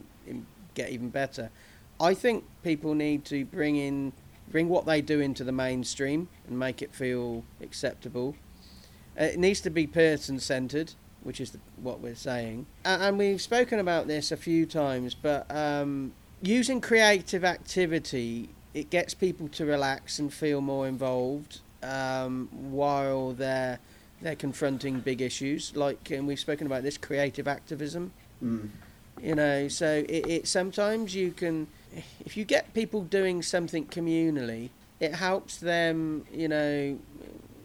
get 0.73 0.91
even 0.91 1.09
better, 1.09 1.49
I 1.99 2.13
think 2.13 2.45
people 2.63 2.93
need 2.93 3.25
to 3.25 3.43
bring 3.43 3.75
in 3.75 4.13
bring 4.49 4.69
what 4.69 4.85
they 4.85 5.01
do 5.01 5.19
into 5.19 5.43
the 5.43 5.51
mainstream 5.51 6.29
and 6.47 6.57
make 6.57 6.81
it 6.81 6.95
feel 6.95 7.43
acceptable. 7.61 8.37
Uh, 9.19 9.25
It 9.25 9.39
needs 9.39 9.59
to 9.59 9.69
be 9.69 9.85
person 9.85 10.39
centered, 10.39 10.93
which 11.23 11.41
is 11.41 11.51
the, 11.51 11.59
what 11.81 11.99
we're 11.99 12.15
saying. 12.15 12.65
And, 12.85 13.03
and 13.03 13.17
we've 13.17 13.41
spoken 13.41 13.77
about 13.77 14.07
this 14.07 14.31
a 14.31 14.37
few 14.37 14.65
times, 14.65 15.15
but 15.15 15.53
um, 15.53 16.13
using 16.41 16.79
creative 16.79 17.43
activity, 17.43 18.51
it 18.75 18.91
gets 18.91 19.13
people 19.15 19.47
to 19.47 19.65
relax 19.65 20.19
and 20.19 20.31
feel 20.31 20.61
more 20.61 20.87
involved 20.87 21.61
um, 21.81 22.49
while 22.51 23.31
they're 23.31 23.79
they're 24.21 24.35
confronting 24.35 24.99
big 24.99 25.21
issues. 25.21 25.75
Like, 25.75 26.11
and 26.11 26.27
we've 26.27 26.39
spoken 26.39 26.67
about 26.67 26.83
this 26.83 26.97
creative 26.97 27.47
activism. 27.47 28.11
Mm. 28.43 28.69
You 29.21 29.35
know, 29.35 29.67
so 29.69 30.03
it, 30.09 30.27
it 30.27 30.47
sometimes 30.47 31.15
you 31.15 31.31
can, 31.31 31.67
if 32.25 32.35
you 32.35 32.43
get 32.43 32.73
people 32.73 33.01
doing 33.01 33.41
something 33.41 33.85
communally, 33.85 34.69
it 34.99 35.15
helps 35.15 35.57
them, 35.57 36.25
you 36.33 36.49
know, 36.49 36.99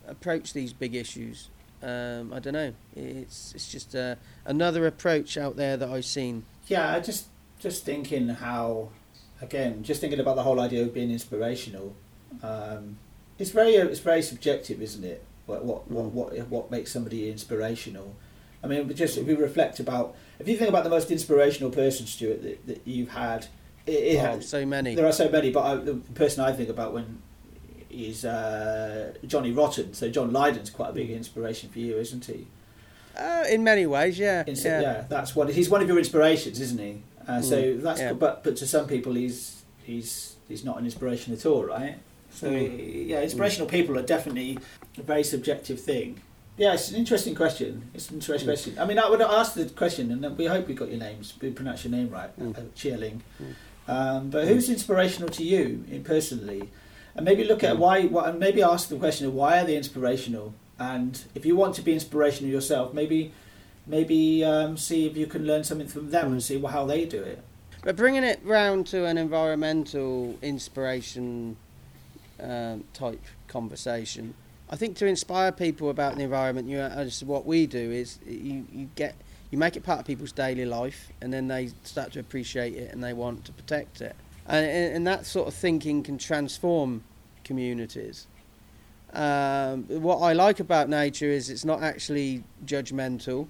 approach 0.06 0.52
these 0.52 0.72
big 0.72 0.94
issues. 0.94 1.48
Um, 1.82 2.32
I 2.32 2.38
don't 2.38 2.52
know. 2.52 2.72
It's 2.94 3.52
it's 3.54 3.70
just 3.70 3.96
uh, 3.96 4.14
another 4.44 4.86
approach 4.86 5.36
out 5.36 5.56
there 5.56 5.76
that 5.76 5.88
I've 5.88 6.04
seen. 6.04 6.44
Yeah, 6.68 6.94
I 6.94 7.00
just 7.00 7.26
just 7.58 7.84
thinking 7.84 8.28
how, 8.28 8.90
again, 9.42 9.82
just 9.82 10.00
thinking 10.00 10.20
about 10.20 10.36
the 10.36 10.42
whole 10.42 10.60
idea 10.60 10.82
of 10.82 10.92
being 10.94 11.10
inspirational. 11.10 11.94
Um, 12.42 12.98
it's 13.38 13.50
very 13.50 13.74
it's 13.74 14.00
very 14.00 14.22
subjective, 14.22 14.80
isn't 14.82 15.04
it? 15.04 15.24
What 15.46 15.64
what 15.64 15.90
what 15.90 16.04
Mm. 16.06 16.12
what, 16.12 16.48
what 16.48 16.70
makes 16.70 16.92
somebody 16.92 17.30
inspirational? 17.30 18.14
I 18.62 18.66
mean, 18.66 18.94
just 18.94 19.16
if 19.16 19.26
we 19.26 19.34
reflect 19.34 19.80
about, 19.80 20.14
if 20.38 20.46
you 20.46 20.56
think 20.56 20.68
about 20.68 20.84
the 20.84 20.90
most 20.90 21.10
inspirational 21.10 21.70
person, 21.70 22.06
Stuart, 22.06 22.42
that, 22.42 22.66
that 22.66 22.80
you've 22.84 23.08
had, 23.08 23.46
it, 23.86 23.92
it 23.92 24.16
Oh, 24.18 24.36
has, 24.36 24.46
so 24.48 24.66
many. 24.66 24.94
there 24.94 25.06
are 25.06 25.12
so 25.12 25.30
many, 25.30 25.50
but 25.50 25.62
I, 25.64 25.76
the 25.76 25.94
person 26.14 26.44
I 26.44 26.52
think 26.52 26.68
about 26.68 26.92
when 26.92 27.22
is 27.90 28.24
uh, 28.26 29.14
Johnny 29.26 29.50
Rotten. 29.50 29.94
So 29.94 30.10
John 30.10 30.30
Lydon's 30.32 30.68
quite 30.68 30.90
a 30.90 30.92
big 30.92 31.10
inspiration 31.10 31.70
for 31.70 31.78
you, 31.78 31.96
isn't 31.96 32.26
he? 32.26 32.46
Uh, 33.18 33.44
in 33.50 33.64
many 33.64 33.86
ways, 33.86 34.18
yeah. 34.18 34.44
Inst- 34.46 34.64
yeah. 34.66 34.80
yeah. 34.82 35.04
that's 35.08 35.34
what 35.34 35.48
he's 35.50 35.70
one 35.70 35.80
of 35.80 35.88
your 35.88 35.98
inspirations, 35.98 36.60
isn't 36.60 36.78
he? 36.78 37.02
Uh, 37.28 37.40
so 37.42 37.56
Mm, 37.62 37.82
that's 37.82 38.00
yeah. 38.00 38.12
but 38.12 38.42
but 38.44 38.56
to 38.56 38.66
some 38.66 38.86
people 38.86 39.14
he's 39.14 39.62
he's 39.84 40.36
he's 40.48 40.64
not 40.64 40.78
an 40.78 40.84
inspiration 40.84 41.32
at 41.34 41.44
all, 41.46 41.64
right? 41.64 41.98
So 42.32 42.48
Mm. 42.50 43.08
yeah, 43.08 43.20
inspirational 43.22 43.68
people 43.68 43.98
are 43.98 44.02
definitely 44.02 44.58
a 44.98 45.02
very 45.02 45.24
subjective 45.24 45.80
thing. 45.80 46.20
Yeah, 46.56 46.74
it's 46.74 46.90
an 46.90 46.96
interesting 46.96 47.34
question. 47.34 47.90
It's 47.94 48.08
an 48.10 48.16
interesting 48.16 48.46
Mm. 48.48 48.52
question. 48.52 48.78
I 48.78 48.84
mean, 48.84 48.98
I 48.98 49.08
would 49.08 49.20
ask 49.22 49.54
the 49.54 49.64
question, 49.66 50.10
and 50.12 50.36
we 50.38 50.46
hope 50.46 50.68
we 50.68 50.74
got 50.74 50.88
your 50.90 50.98
names, 50.98 51.34
we 51.40 51.50
pronounced 51.50 51.84
your 51.84 51.92
name 51.92 52.08
right, 52.10 52.30
Mm. 52.38 52.56
uh, 52.58 52.62
Cheerling. 52.76 53.20
Mm. 53.42 53.54
Um, 53.88 54.30
but 54.30 54.44
Mm. 54.44 54.48
who's 54.48 54.68
inspirational 54.68 55.28
to 55.30 55.42
you 55.42 55.84
in 55.90 56.04
personally? 56.04 56.68
And 57.16 57.24
maybe 57.24 57.44
look 57.44 57.64
at 57.64 57.76
Mm. 57.76 57.78
why, 57.78 58.02
why, 58.06 58.28
and 58.30 58.38
maybe 58.38 58.62
ask 58.62 58.88
the 58.88 58.96
question 58.96 59.26
of 59.26 59.34
why 59.34 59.60
are 59.60 59.64
they 59.66 59.76
inspirational? 59.76 60.54
And 60.78 61.20
if 61.34 61.44
you 61.44 61.56
want 61.56 61.74
to 61.76 61.82
be 61.82 61.92
inspirational 61.92 62.50
yourself, 62.52 62.92
maybe 62.94 63.32
maybe 63.86 64.44
um, 64.44 64.76
see 64.76 65.06
if 65.06 65.16
you 65.16 65.26
can 65.26 65.46
learn 65.46 65.64
something 65.64 65.88
from 65.88 66.10
them 66.10 66.32
and 66.32 66.42
see 66.42 66.60
how 66.60 66.86
they 66.86 67.04
do 67.04 67.22
it. 67.22 67.42
But 67.82 67.96
bringing 67.96 68.24
it 68.24 68.40
round 68.44 68.86
to 68.88 69.06
an 69.06 69.16
environmental 69.16 70.38
inspiration 70.42 71.56
um, 72.38 72.84
type 72.92 73.22
conversation, 73.48 74.34
I 74.68 74.76
think 74.76 74.96
to 74.98 75.06
inspire 75.06 75.50
people 75.50 75.90
about 75.90 76.16
the 76.16 76.22
environment, 76.22 76.68
you 76.68 76.78
as 76.78 77.24
what 77.24 77.46
we 77.46 77.66
do 77.66 77.90
is 77.90 78.18
you, 78.26 78.66
you 78.72 78.88
get 78.94 79.16
you 79.50 79.58
make 79.58 79.76
it 79.76 79.82
part 79.82 79.98
of 79.98 80.06
people's 80.06 80.30
daily 80.30 80.64
life, 80.64 81.08
and 81.20 81.32
then 81.32 81.48
they 81.48 81.70
start 81.82 82.12
to 82.12 82.20
appreciate 82.20 82.74
it 82.74 82.92
and 82.92 83.02
they 83.02 83.12
want 83.12 83.44
to 83.46 83.52
protect 83.52 84.00
it, 84.00 84.14
and 84.46 84.66
and, 84.66 85.06
that 85.06 85.26
sort 85.26 85.48
of 85.48 85.54
thinking 85.54 86.02
can 86.02 86.18
transform 86.18 87.02
communities. 87.42 88.26
Um, 89.12 89.84
what 89.88 90.18
I 90.18 90.34
like 90.34 90.60
about 90.60 90.88
nature 90.88 91.26
is 91.26 91.50
it's 91.50 91.64
not 91.64 91.82
actually 91.82 92.44
judgmental 92.64 93.48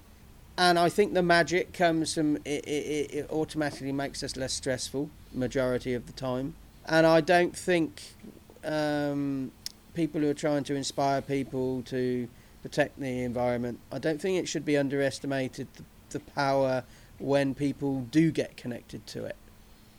and 0.57 0.77
I 0.77 0.89
think 0.89 1.13
the 1.13 1.23
magic 1.23 1.73
comes 1.73 2.13
from 2.13 2.37
it, 2.37 2.65
it, 2.65 3.13
it 3.13 3.29
automatically 3.31 3.91
makes 3.91 4.23
us 4.23 4.35
less 4.35 4.53
stressful 4.53 5.09
majority 5.33 5.93
of 5.93 6.07
the 6.07 6.13
time. 6.13 6.55
And 6.87 7.05
I 7.05 7.21
don't 7.21 7.55
think 7.55 8.01
um, 8.63 9.51
people 9.93 10.21
who 10.21 10.29
are 10.29 10.35
trying 10.35 10.63
to 10.65 10.75
inspire 10.75 11.21
people 11.21 11.83
to 11.83 12.27
protect 12.61 12.99
the 12.99 13.23
environment, 13.23 13.79
I 13.91 13.99
don't 13.99 14.21
think 14.21 14.37
it 14.37 14.47
should 14.47 14.65
be 14.65 14.77
underestimated 14.77 15.67
the, 15.75 15.83
the 16.09 16.19
power 16.19 16.83
when 17.19 17.53
people 17.53 18.01
do 18.11 18.31
get 18.31 18.57
connected 18.57 19.05
to 19.07 19.25
it. 19.25 19.35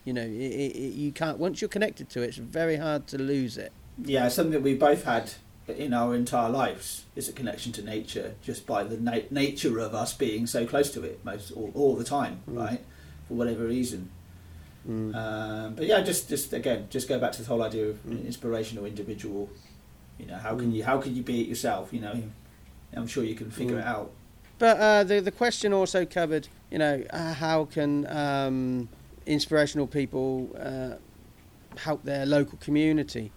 You 0.04 0.12
know, 0.12 0.22
it, 0.22 0.26
it, 0.28 0.94
you 0.94 1.12
can't 1.12 1.38
once 1.38 1.60
you're 1.60 1.68
connected 1.68 2.10
to 2.10 2.22
it, 2.22 2.28
it's 2.28 2.36
very 2.36 2.76
hard 2.76 3.06
to 3.08 3.18
lose 3.18 3.56
it. 3.56 3.72
Yeah, 4.04 4.28
something 4.28 4.52
that 4.52 4.62
we 4.62 4.74
both 4.74 5.04
had 5.04 5.32
in 5.68 5.94
our 5.94 6.14
entire 6.14 6.50
lives 6.50 7.04
is 7.14 7.28
a 7.28 7.32
connection 7.32 7.72
to 7.72 7.82
nature, 7.82 8.34
just 8.42 8.66
by 8.66 8.82
the 8.84 8.96
na- 8.96 9.28
nature 9.30 9.78
of 9.78 9.94
us 9.94 10.12
being 10.12 10.46
so 10.46 10.66
close 10.66 10.90
to 10.92 11.02
it 11.02 11.24
most 11.24 11.52
all, 11.52 11.70
all 11.74 11.94
the 11.96 12.04
time, 12.04 12.40
Mm. 12.48 12.56
right? 12.58 12.80
For 13.28 13.34
whatever 13.34 13.64
reason. 13.66 14.10
Mm. 14.88 15.14
Um, 15.14 15.74
but 15.74 15.86
yeah, 15.86 16.00
just 16.00 16.28
just 16.28 16.52
again, 16.52 16.88
just 16.90 17.08
go 17.08 17.18
back 17.18 17.32
to 17.32 17.42
the 17.42 17.48
whole 17.48 17.62
idea 17.62 17.86
of 17.90 18.04
Mm. 18.04 18.26
inspirational 18.26 18.84
individual. 18.84 19.48
You 20.18 20.26
know, 20.26 20.36
how 20.36 20.56
can 20.56 20.72
Mm. 20.72 20.76
you 20.76 20.84
how 20.84 20.98
can 21.00 21.14
you 21.14 21.22
be 21.22 21.40
it 21.42 21.48
yourself? 21.48 21.92
You 21.92 22.00
know, 22.00 22.22
I'm 22.94 23.06
sure 23.06 23.22
you 23.24 23.36
can 23.36 23.50
figure 23.50 23.76
Mm. 23.76 23.80
it 23.82 23.86
out. 23.86 24.10
But 24.58 24.76
uh, 24.78 25.04
the 25.04 25.20
the 25.20 25.30
question 25.30 25.72
also 25.72 26.04
covered, 26.04 26.48
you 26.70 26.78
know, 26.78 27.04
uh, 27.10 27.34
how 27.34 27.64
can 27.66 28.06
um, 28.08 28.88
inspirational 29.26 29.86
people 29.86 30.50
uh, 30.58 30.96
help 31.78 32.02
their 32.04 32.26
local 32.26 32.58
community? 32.58 33.30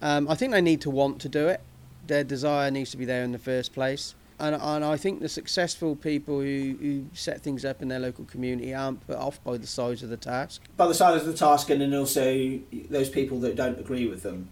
Um, 0.00 0.28
I 0.28 0.34
think 0.34 0.52
they 0.52 0.60
need 0.60 0.80
to 0.82 0.90
want 0.90 1.20
to 1.22 1.28
do 1.28 1.48
it. 1.48 1.60
Their 2.06 2.24
desire 2.24 2.70
needs 2.70 2.90
to 2.92 2.96
be 2.96 3.04
there 3.04 3.24
in 3.24 3.32
the 3.32 3.38
first 3.38 3.72
place. 3.72 4.14
And, 4.40 4.54
and 4.54 4.84
I 4.84 4.96
think 4.96 5.20
the 5.20 5.28
successful 5.28 5.96
people 5.96 6.40
who, 6.40 6.76
who 6.80 7.06
set 7.12 7.42
things 7.42 7.64
up 7.64 7.82
in 7.82 7.88
their 7.88 7.98
local 7.98 8.24
community 8.24 8.72
aren't 8.72 9.04
put 9.06 9.16
off 9.16 9.42
by 9.42 9.56
the 9.56 9.66
size 9.66 10.02
of 10.02 10.10
the 10.10 10.16
task. 10.16 10.62
By 10.76 10.86
the 10.86 10.94
size 10.94 11.22
of 11.22 11.26
the 11.26 11.34
task, 11.34 11.70
and 11.70 11.80
then 11.80 11.92
also 11.92 12.60
those 12.88 13.10
people 13.10 13.40
that 13.40 13.56
don't 13.56 13.78
agree 13.80 14.06
with 14.06 14.22
them. 14.22 14.48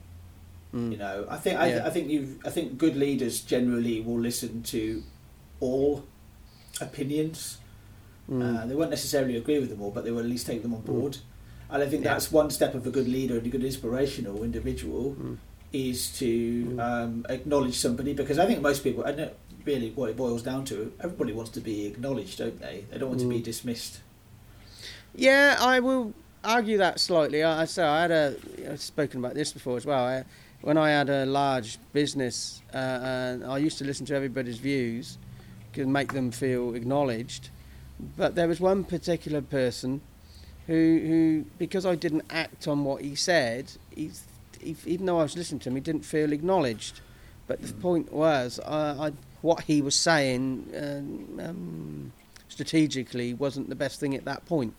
Mm. 0.74 0.92
You 0.92 0.98
know, 0.98 1.26
I 1.30 1.36
think 1.36 1.60
I, 1.60 1.68
Yeah. 1.68 1.86
I 1.86 1.90
think 1.90 2.10
you 2.10 2.40
I 2.44 2.50
think 2.50 2.78
good 2.78 2.96
leaders 2.96 3.40
generally 3.40 4.00
will 4.00 4.18
listen 4.18 4.64
to 4.64 5.04
all 5.60 6.04
opinions. 6.80 7.58
Mm. 8.28 8.42
Uh, 8.42 8.66
they 8.66 8.74
won't 8.74 8.90
necessarily 8.90 9.36
agree 9.36 9.60
with 9.60 9.70
them 9.70 9.80
all, 9.80 9.92
but 9.92 10.04
they 10.04 10.10
will 10.10 10.20
at 10.20 10.26
least 10.26 10.46
take 10.46 10.62
them 10.62 10.74
on 10.74 10.80
board. 10.80 11.18
And 11.70 11.82
I 11.82 11.86
think 11.88 12.04
Yeah. 12.04 12.12
that's 12.14 12.30
one 12.30 12.50
step 12.50 12.74
of 12.74 12.86
a 12.86 12.90
good 12.90 13.08
leader 13.08 13.36
and 13.38 13.46
a 13.46 13.50
good 13.50 13.64
inspirational 13.64 14.42
individual 14.44 15.16
Mm. 15.20 15.38
is 15.72 16.10
to 16.18 16.64
Mm. 16.76 16.80
um, 16.80 17.26
acknowledge 17.28 17.74
somebody 17.74 18.12
because 18.14 18.38
I 18.38 18.46
think 18.46 18.60
most 18.62 18.84
people, 18.84 19.02
and 19.04 19.18
it 19.18 19.36
really 19.64 19.90
what 19.90 20.10
it 20.10 20.16
boils 20.16 20.42
down 20.42 20.64
to, 20.66 20.92
everybody 21.00 21.32
wants 21.32 21.50
to 21.52 21.60
be 21.60 21.86
acknowledged, 21.86 22.38
don't 22.38 22.60
they? 22.60 22.84
They 22.90 22.98
don't 22.98 23.08
want 23.08 23.20
to 23.20 23.28
be 23.28 23.40
Mm. 23.40 23.44
dismissed. 23.44 23.98
Yeah, 25.14 25.56
I 25.60 25.80
will 25.80 26.12
argue 26.44 26.78
that 26.78 27.00
slightly. 27.00 27.42
I, 27.42 27.62
I 27.62 27.64
say 27.64 27.82
I 27.82 28.02
had 28.02 28.10
a 28.12 28.36
I've 28.70 28.80
spoken 28.80 29.18
about 29.18 29.34
this 29.34 29.52
before 29.52 29.76
as 29.76 29.84
well. 29.86 30.04
I, 30.04 30.24
when 30.62 30.76
I 30.78 30.90
had 30.90 31.08
a 31.10 31.26
large 31.26 31.78
business, 31.92 32.62
uh, 32.72 32.76
and 32.76 33.44
I 33.44 33.58
used 33.58 33.78
to 33.78 33.84
listen 33.84 34.06
to 34.06 34.14
everybody's 34.14 34.58
views, 34.58 35.18
to 35.74 35.86
make 35.86 36.12
them 36.12 36.30
feel 36.30 36.74
acknowledged. 36.74 37.50
But 38.16 38.34
there 38.34 38.48
was 38.48 38.60
one 38.60 38.84
particular 38.84 39.42
person 39.42 40.00
who, 40.66 41.00
who 41.06 41.44
because 41.58 41.86
I 41.86 41.94
didn't 41.94 42.24
act 42.30 42.66
on 42.68 42.84
what 42.84 43.02
he 43.02 43.14
said, 43.14 43.72
he, 43.94 44.10
he, 44.60 44.76
even 44.86 45.06
though 45.06 45.20
I 45.20 45.22
was 45.22 45.36
listening 45.36 45.60
to 45.60 45.68
him, 45.68 45.74
he 45.76 45.80
didn't 45.80 46.04
feel 46.04 46.32
acknowledged. 46.32 47.00
But 47.46 47.62
the 47.62 47.68
Mm. 47.68 47.80
point 47.80 48.12
was, 48.12 48.58
I, 48.66 49.06
I, 49.06 49.12
what 49.42 49.62
he 49.62 49.80
was 49.80 49.94
saying 49.94 50.68
um, 50.76 51.40
um, 51.40 52.12
strategically 52.48 53.34
wasn't 53.34 53.68
the 53.68 53.76
best 53.76 54.00
thing 54.00 54.14
at 54.14 54.24
that 54.24 54.44
point. 54.46 54.74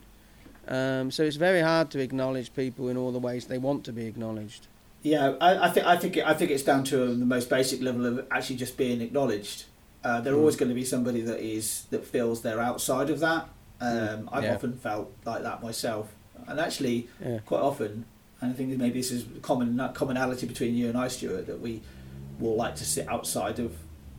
Um, 0.68 1.12
so 1.12 1.24
it's 1.24 1.38
very 1.38 1.62
hard 1.62 1.90
to 1.92 2.00
acknowledge 2.00 2.54
people 2.54 2.90
in 2.90 2.98
all 2.98 3.12
the 3.14 3.20
ways 3.20 3.46
they 3.46 3.58
want 3.58 3.86
to 3.86 3.94
be 3.94 4.06
acknowledged. 4.06 4.68
Yeah, 5.02 5.36
I, 5.40 5.68
I 5.68 5.70
think 5.70 5.86
I 5.86 5.96
think 5.96 6.18
it, 6.18 6.26
I 6.26 6.34
think 6.34 6.52
it's 6.52 6.64
down 6.64 6.84
to 6.86 7.16
the 7.16 7.26
most 7.26 7.50
basic 7.50 7.82
level 7.82 8.06
of 8.06 8.26
actually 8.32 8.58
just 8.58 8.76
being 8.76 9.00
acknowledged. 9.00 9.66
Uh, 10.04 10.20
there's 10.20 10.36
Mm. 10.36 10.40
always 10.40 10.56
going 10.58 10.70
to 10.70 10.76
be 10.76 10.84
somebody 10.84 11.22
that 11.22 11.40
is 11.40 11.86
that 11.92 12.06
feels 12.06 12.42
they're 12.42 12.60
outside 12.60 13.10
of 13.10 13.20
that. 13.22 13.48
Um, 13.80 13.90
Mm, 14.24 14.30
I've 14.32 14.44
yeah. 14.44 14.56
often 14.56 14.74
felt 14.78 15.12
like 15.26 15.44
that 15.44 15.62
myself, 15.62 16.14
and 16.48 16.60
actually 16.60 17.08
Yeah. 17.24 17.40
quite 17.46 17.62
often, 17.62 18.06
and 18.42 18.52
I 18.52 18.54
think 18.54 18.76
maybe 18.78 19.00
this 19.00 19.12
is 19.12 19.26
common 19.42 19.78
commonality 19.94 20.48
between 20.48 20.76
you 20.76 20.88
and 20.90 20.98
I, 20.98 21.08
Stuart, 21.10 21.48
that 21.48 21.60
we 21.62 21.82
will 22.40 22.56
like 22.56 22.76
to 22.78 22.86
sit 22.86 23.08
outside 23.08 23.60
of 23.60 23.74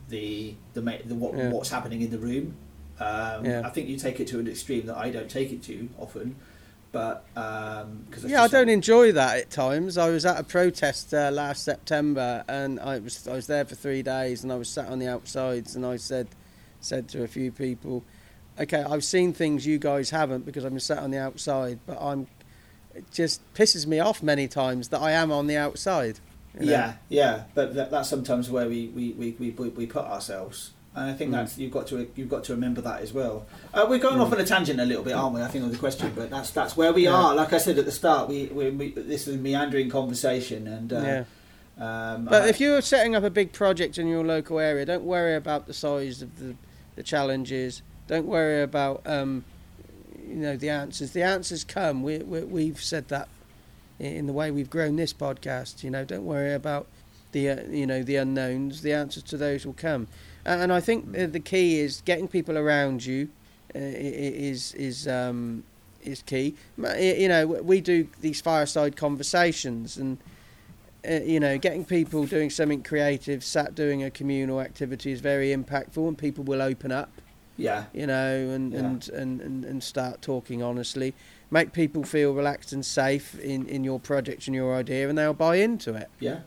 the 0.09 0.55
the, 0.73 0.81
the 1.05 1.15
what, 1.15 1.35
Yeah. 1.35 1.49
what's 1.51 1.69
happening 1.69 2.01
in 2.01 2.09
the 2.11 2.19
room. 2.19 2.55
Um. 2.99 3.45
I 3.65 3.69
think 3.69 3.87
you 3.89 3.97
take 3.97 4.19
it 4.19 4.27
to 4.29 4.39
an 4.39 4.47
extreme 4.47 4.85
that 4.87 4.97
I 4.97 5.09
don't 5.09 5.29
take 5.29 5.51
it 5.53 5.61
to 5.63 5.87
often, 5.97 6.35
but 6.91 7.25
um, 7.35 8.05
cause 8.11 8.25
Yeah, 8.25 8.43
I 8.43 8.47
don't 8.47 8.67
enjoy 8.69 9.11
that 9.13 9.37
at 9.37 9.49
times. 9.49 9.97
I 9.97 10.09
was 10.09 10.25
at 10.25 10.39
a 10.39 10.43
protest 10.43 11.13
uh, 11.13 11.29
last 11.31 11.63
September, 11.63 12.43
and 12.47 12.79
I 12.79 12.99
was 12.99 13.27
I 13.27 13.33
was 13.33 13.47
there 13.47 13.63
for 13.65 13.75
three 13.75 14.01
days, 14.03 14.43
and 14.43 14.51
I 14.51 14.55
was 14.55 14.67
sat 14.69 14.87
on 14.89 14.99
the 14.99 15.07
outsides, 15.07 15.75
and 15.75 15.85
I 15.85 15.95
said 15.97 16.27
said 16.81 17.07
to 17.09 17.23
a 17.23 17.27
few 17.27 17.51
people, 17.51 18.03
"Okay, 18.59 18.83
I've 18.83 19.03
seen 19.03 19.33
things 19.33 19.65
you 19.65 19.77
guys 19.77 20.09
haven't 20.09 20.45
because 20.45 20.65
I've 20.65 20.71
been 20.71 20.79
sat 20.79 20.99
on 20.99 21.11
the 21.11 21.19
outside, 21.19 21.79
but 21.85 21.97
I'm 22.01 22.27
it 22.95 23.05
just 23.11 23.41
pisses 23.53 23.85
me 23.85 23.99
off 23.99 24.21
many 24.23 24.47
times 24.47 24.89
that 24.89 25.01
I 25.01 25.11
am 25.11 25.31
on 25.31 25.47
the 25.47 25.57
outside." 25.57 26.19
you 26.59 26.65
know? 26.65 26.71
Yeah, 26.71 26.93
yeah, 27.09 27.43
but 27.53 27.75
that, 27.75 27.91
that's 27.91 28.09
sometimes 28.09 28.49
where 28.49 28.67
we, 28.67 28.87
we, 28.87 29.11
we, 29.11 29.31
we, 29.31 29.49
we 29.69 29.85
put 29.85 30.03
ourselves, 30.03 30.71
and 30.95 31.09
I 31.11 31.13
think 31.13 31.29
Mm. 31.29 31.35
that's 31.35 31.57
you've 31.59 31.71
got 31.71 31.85
to 31.87 32.09
you've 32.15 32.27
got 32.27 32.43
to 32.45 32.53
remember 32.53 32.81
that 32.81 33.01
as 33.01 33.13
well. 33.13 33.45
Uh, 33.71 33.85
we're 33.87 33.99
going 33.99 34.19
off 34.19 34.33
on 34.33 34.39
a 34.41 34.45
tangent 34.45 34.79
a 34.79 34.85
little 34.85 35.03
bit, 35.03 35.13
aren't 35.13 35.35
we? 35.35 35.41
I 35.43 35.47
think 35.47 35.63
on 35.63 35.71
the 35.71 35.77
question, 35.77 36.11
but 36.15 36.31
that's 36.31 36.49
that's 36.49 36.75
where 36.75 36.91
we 36.91 37.03
Yeah. 37.03 37.13
are. 37.13 37.35
Like 37.35 37.53
I 37.53 37.59
said 37.59 37.77
at 37.77 37.85
the 37.85 37.91
start, 37.91 38.27
we, 38.27 38.47
we, 38.47 38.71
we 38.71 38.91
this 38.91 39.27
is 39.27 39.35
a 39.35 39.37
meandering 39.37 39.89
conversation, 39.89 40.67
and 40.67 40.91
uh, 40.91 41.01
yeah. 41.79 42.13
um, 42.13 42.25
But 42.25 42.41
I- 42.43 42.47
if 42.49 42.59
you're 42.59 42.81
setting 42.81 43.15
up 43.15 43.23
a 43.23 43.29
big 43.29 43.53
project 43.53 43.99
in 43.99 44.07
your 44.07 44.25
local 44.25 44.59
area, 44.59 44.85
don't 44.85 45.03
worry 45.05 45.35
about 45.35 45.67
the 45.67 45.73
size 45.73 46.23
of 46.23 46.39
the, 46.39 46.55
the 46.95 47.03
challenges. 47.03 47.83
Don't 48.09 48.25
worry 48.25 48.63
about 48.63 49.03
um, 49.05 49.45
you 50.27 50.37
know 50.37 50.57
the 50.57 50.69
answers. 50.69 51.11
The 51.11 51.21
answers 51.21 51.63
come. 51.63 52.01
We, 52.01 52.17
we 52.17 52.41
we've 52.41 52.81
said 52.81 53.07
that 53.09 53.29
in 53.99 54.25
the 54.25 54.33
way 54.33 54.49
we've 54.49 54.69
grown 54.69 54.95
this 54.95 55.13
podcast. 55.13 55.83
You 55.83 55.91
know, 55.91 56.03
don't 56.05 56.25
worry 56.25 56.55
about 56.55 56.87
the 57.33 57.49
uh, 57.49 57.61
you 57.69 57.85
know 57.85 58.01
the 58.01 58.15
unknowns. 58.15 58.81
The 58.81 58.93
answers 58.93 59.21
to 59.23 59.37
those 59.37 59.63
will 59.63 59.73
come. 59.73 60.07
And, 60.43 60.73
I 60.73 60.79
think 60.79 61.11
the 61.11 61.39
key 61.39 61.79
is 61.81 62.01
getting 62.01 62.27
people 62.27 62.57
around 62.57 63.05
you 63.05 63.29
uh, 63.75 63.79
is 63.79 64.73
is 64.73 65.07
um, 65.07 65.63
is 66.01 66.23
key. 66.23 66.55
You 66.77 67.27
know, 67.27 67.45
we 67.45 67.79
do 67.79 68.07
these 68.21 68.41
fireside 68.41 68.95
conversations 68.95 69.97
and 69.97 70.17
uh, 71.07 71.13
you 71.21 71.39
know, 71.39 71.59
getting 71.59 71.85
people 71.85 72.25
doing 72.25 72.49
something 72.49 72.81
creative, 72.81 73.43
sat 73.43 73.75
doing 73.75 74.03
a 74.03 74.09
communal 74.09 74.59
activity 74.59 75.11
is 75.11 75.21
very 75.21 75.55
impactful, 75.55 76.07
and 76.07 76.17
people 76.17 76.43
will 76.43 76.61
open 76.61 76.91
up, 76.91 77.11
yeah, 77.59 77.85
you 77.93 78.07
know, 78.07 78.49
and, 78.49 78.71
Yeah. 78.73 78.79
and, 78.79 79.09
and, 79.09 79.41
and, 79.41 79.65
and 79.65 79.83
start 79.83 80.21
talking 80.21 80.63
honestly. 80.63 81.13
Make 81.51 81.73
people 81.73 82.03
feel 82.03 82.33
relaxed 82.33 82.73
and 82.73 82.85
safe 82.85 83.39
in, 83.39 83.65
in 83.67 83.83
your 83.83 83.99
project 83.99 84.45
and 84.47 84.55
your 84.55 84.75
idea, 84.75 85.09
and 85.09 85.17
they'll 85.17 85.33
buy 85.33 85.55
into 85.55 85.93
it. 85.95 86.07
yeah, 86.19 86.41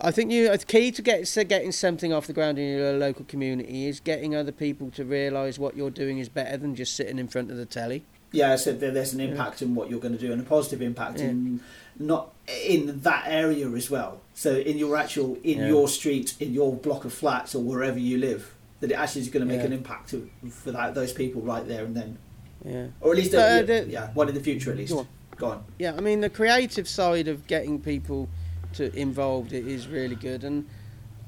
I 0.00 0.10
think 0.10 0.30
you 0.32 0.48
the 0.50 0.58
key 0.58 0.90
to 0.92 1.02
get 1.02 1.26
to 1.26 1.44
getting 1.44 1.72
something 1.72 2.10
off 2.12 2.26
the 2.26 2.32
ground 2.32 2.58
in 2.58 2.78
your 2.78 2.92
local 2.94 3.26
community 3.26 3.86
is 3.86 4.00
getting 4.00 4.34
other 4.34 4.52
people 4.52 4.90
to 4.92 5.04
realise 5.04 5.58
what 5.58 5.76
you're 5.76 5.90
doing 5.90 6.18
is 6.18 6.30
better 6.30 6.56
than 6.56 6.74
just 6.74 6.96
sitting 6.96 7.18
in 7.18 7.28
front 7.28 7.50
of 7.50 7.58
the 7.58 7.66
telly. 7.66 8.04
yeah. 8.32 8.56
So 8.56 8.72
there, 8.72 8.90
there's 8.92 9.12
an 9.12 9.20
Yeah. 9.20 9.26
impact 9.28 9.60
in 9.60 9.74
what 9.74 9.90
you're 9.90 10.00
going 10.00 10.16
to 10.16 10.26
do, 10.26 10.32
and 10.32 10.40
a 10.40 10.44
positive 10.44 10.80
impact 10.80 11.18
Yeah. 11.18 11.26
in 11.26 11.60
not 11.98 12.32
in 12.66 13.00
that 13.02 13.24
area 13.26 13.68
as 13.72 13.90
well. 13.90 14.22
So 14.32 14.56
in 14.56 14.78
your 14.78 14.96
actual 14.96 15.36
in 15.44 15.58
Yeah. 15.58 15.68
your 15.68 15.86
street, 15.86 16.34
in 16.40 16.54
your 16.54 16.72
block 16.74 17.04
of 17.04 17.12
flats, 17.12 17.54
or 17.54 17.62
wherever 17.62 17.98
you 17.98 18.16
live, 18.16 18.54
that 18.80 18.90
it 18.90 18.94
actually 18.94 19.22
is 19.22 19.28
going 19.28 19.46
to 19.46 19.46
make 19.46 19.60
Yeah. 19.60 19.66
an 19.66 19.72
impact 19.72 20.10
to, 20.10 20.28
for 20.50 20.72
that, 20.72 20.94
those 20.94 21.12
people 21.12 21.42
right 21.42 21.66
there 21.66 21.84
and 21.84 21.94
then. 21.94 22.18
Yeah. 22.64 22.86
Or 23.00 23.12
at 23.12 23.16
least, 23.18 23.32
But, 23.32 23.38
uh, 23.38 23.54
yeah, 23.56 23.62
the- 23.62 23.90
yeah, 23.90 24.10
one 24.14 24.28
in 24.28 24.34
the 24.34 24.40
future 24.40 24.70
at 24.70 24.76
least. 24.78 24.92
Go 24.92 25.00
on. 25.00 25.06
Go 25.36 25.46
on. 25.48 25.64
Yeah, 25.78 25.94
I 25.96 26.00
mean 26.00 26.20
the 26.20 26.28
creative 26.30 26.86
side 26.88 27.26
of 27.28 27.46
getting 27.46 27.80
people 27.80 28.28
to 28.74 28.94
involved 28.94 29.52
i- 29.54 29.56
is 29.56 29.88
really 29.88 30.14
good, 30.16 30.44
and 30.44 30.66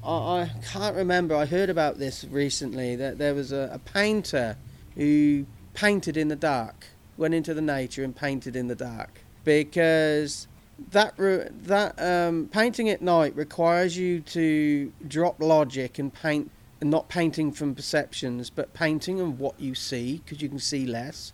I, 0.03 0.13
I 0.41 0.51
can't 0.71 0.95
remember. 0.95 1.35
I 1.35 1.45
heard 1.45 1.69
about 1.69 1.97
this 1.97 2.23
recently 2.25 2.95
that 2.95 3.17
there 3.17 3.33
was 3.33 3.51
a, 3.51 3.69
a 3.73 3.79
painter 3.79 4.55
who 4.95 5.45
painted 5.73 6.15
in 6.17 6.27
the 6.27 6.35
dark, 6.35 6.85
went 7.17 7.33
into 7.33 7.53
the 7.55 7.61
nature 7.61 8.03
and 8.03 8.15
painted 8.15 8.55
in 8.55 8.67
the 8.67 8.75
dark 8.75 9.21
because 9.43 10.47
that 10.91 11.13
re- 11.17 11.47
that 11.63 11.99
um, 11.99 12.49
painting 12.51 12.89
at 12.89 13.01
night 13.01 13.35
requires 13.35 13.97
you 13.97 14.19
to 14.21 14.91
drop 15.07 15.41
logic 15.41 15.97
and 15.97 16.13
paint, 16.13 16.51
and 16.83 16.91
not 16.91 17.07
painting 17.07 17.49
from 17.49 17.73
perceptions, 17.73 18.49
but 18.49 18.73
painting 18.73 19.21
on 19.21 19.37
what 19.37 19.57
you 19.57 19.73
see 19.73 20.17
because 20.17 20.41
you 20.41 20.49
can 20.49 20.59
see 20.59 20.85
less, 20.85 21.31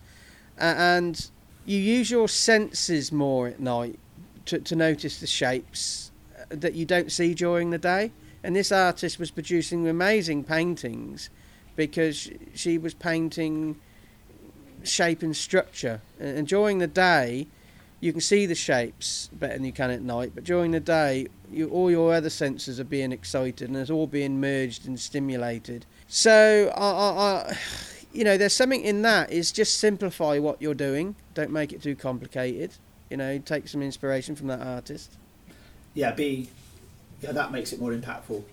A- 0.60 0.62
and 0.62 1.32
you 1.66 1.80
use 1.80 2.12
your 2.12 2.28
senses 2.28 3.12
more 3.12 3.48
at 3.48 3.60
night 3.60 3.98
to, 4.46 4.60
to 4.60 4.76
notice 4.76 5.20
the 5.20 5.26
shapes 5.26 6.12
uh, 6.38 6.44
that 6.52 6.76
you 6.76 6.86
don't 6.86 7.12
see 7.12 7.34
during 7.34 7.72
the 7.72 7.80
day. 7.80 8.12
And 8.44 8.56
this 8.56 8.72
artist 8.72 9.18
was 9.18 9.32
producing 9.32 9.88
amazing 9.88 10.44
paintings 10.44 11.32
because 11.76 12.30
she 12.54 12.78
was 12.78 12.94
painting 12.94 13.76
shape 14.84 15.24
and 15.24 15.36
structure. 15.36 16.00
And 16.20 16.48
during 16.48 16.78
the 16.78 16.86
day, 16.86 17.48
you 18.02 18.12
can 18.12 18.22
see 18.22 18.46
the 18.46 18.54
shapes 18.54 19.32
better 19.34 19.56
than 19.56 19.66
you 19.66 19.74
can 19.74 19.90
at 19.90 20.04
night, 20.04 20.34
but 20.36 20.44
during 20.44 20.70
the 20.70 20.80
day, 20.80 21.26
you, 21.52 21.70
all 21.70 21.90
your 21.92 22.14
other 22.14 22.30
senses 22.30 22.80
are 22.80 22.84
being 22.86 23.12
excited 23.12 23.68
and 23.70 23.78
it's 23.78 23.90
all 23.90 24.08
being 24.08 24.40
merged 24.40 24.88
and 24.88 25.00
stimulated. 25.00 25.86
So, 26.08 26.72
I, 26.76 26.90
I, 26.90 27.52
I, 27.52 27.58
you 28.14 28.24
know, 28.24 28.38
there's 28.38 28.54
something 28.54 28.82
in 28.82 29.02
that 29.04 29.32
is 29.32 29.52
just 29.52 29.78
simplify 29.78 30.40
what 30.40 30.62
you're 30.62 30.74
doing. 30.74 31.16
Don't 31.34 31.52
make 31.52 31.72
it 31.74 31.82
too 31.82 31.96
complicated. 31.96 32.72
You 33.10 33.18
know, 33.18 33.38
take 33.40 33.68
some 33.68 33.82
inspiration 33.82 34.36
from 34.36 34.48
that 34.48 34.62
artist. 34.62 35.14
Yeah, 35.94 36.12
be 36.12 36.50
yeah, 37.22 37.32
that 37.34 37.52
makes 37.52 37.74
it 37.74 37.80
more 37.82 37.92
impactful. 37.92 38.44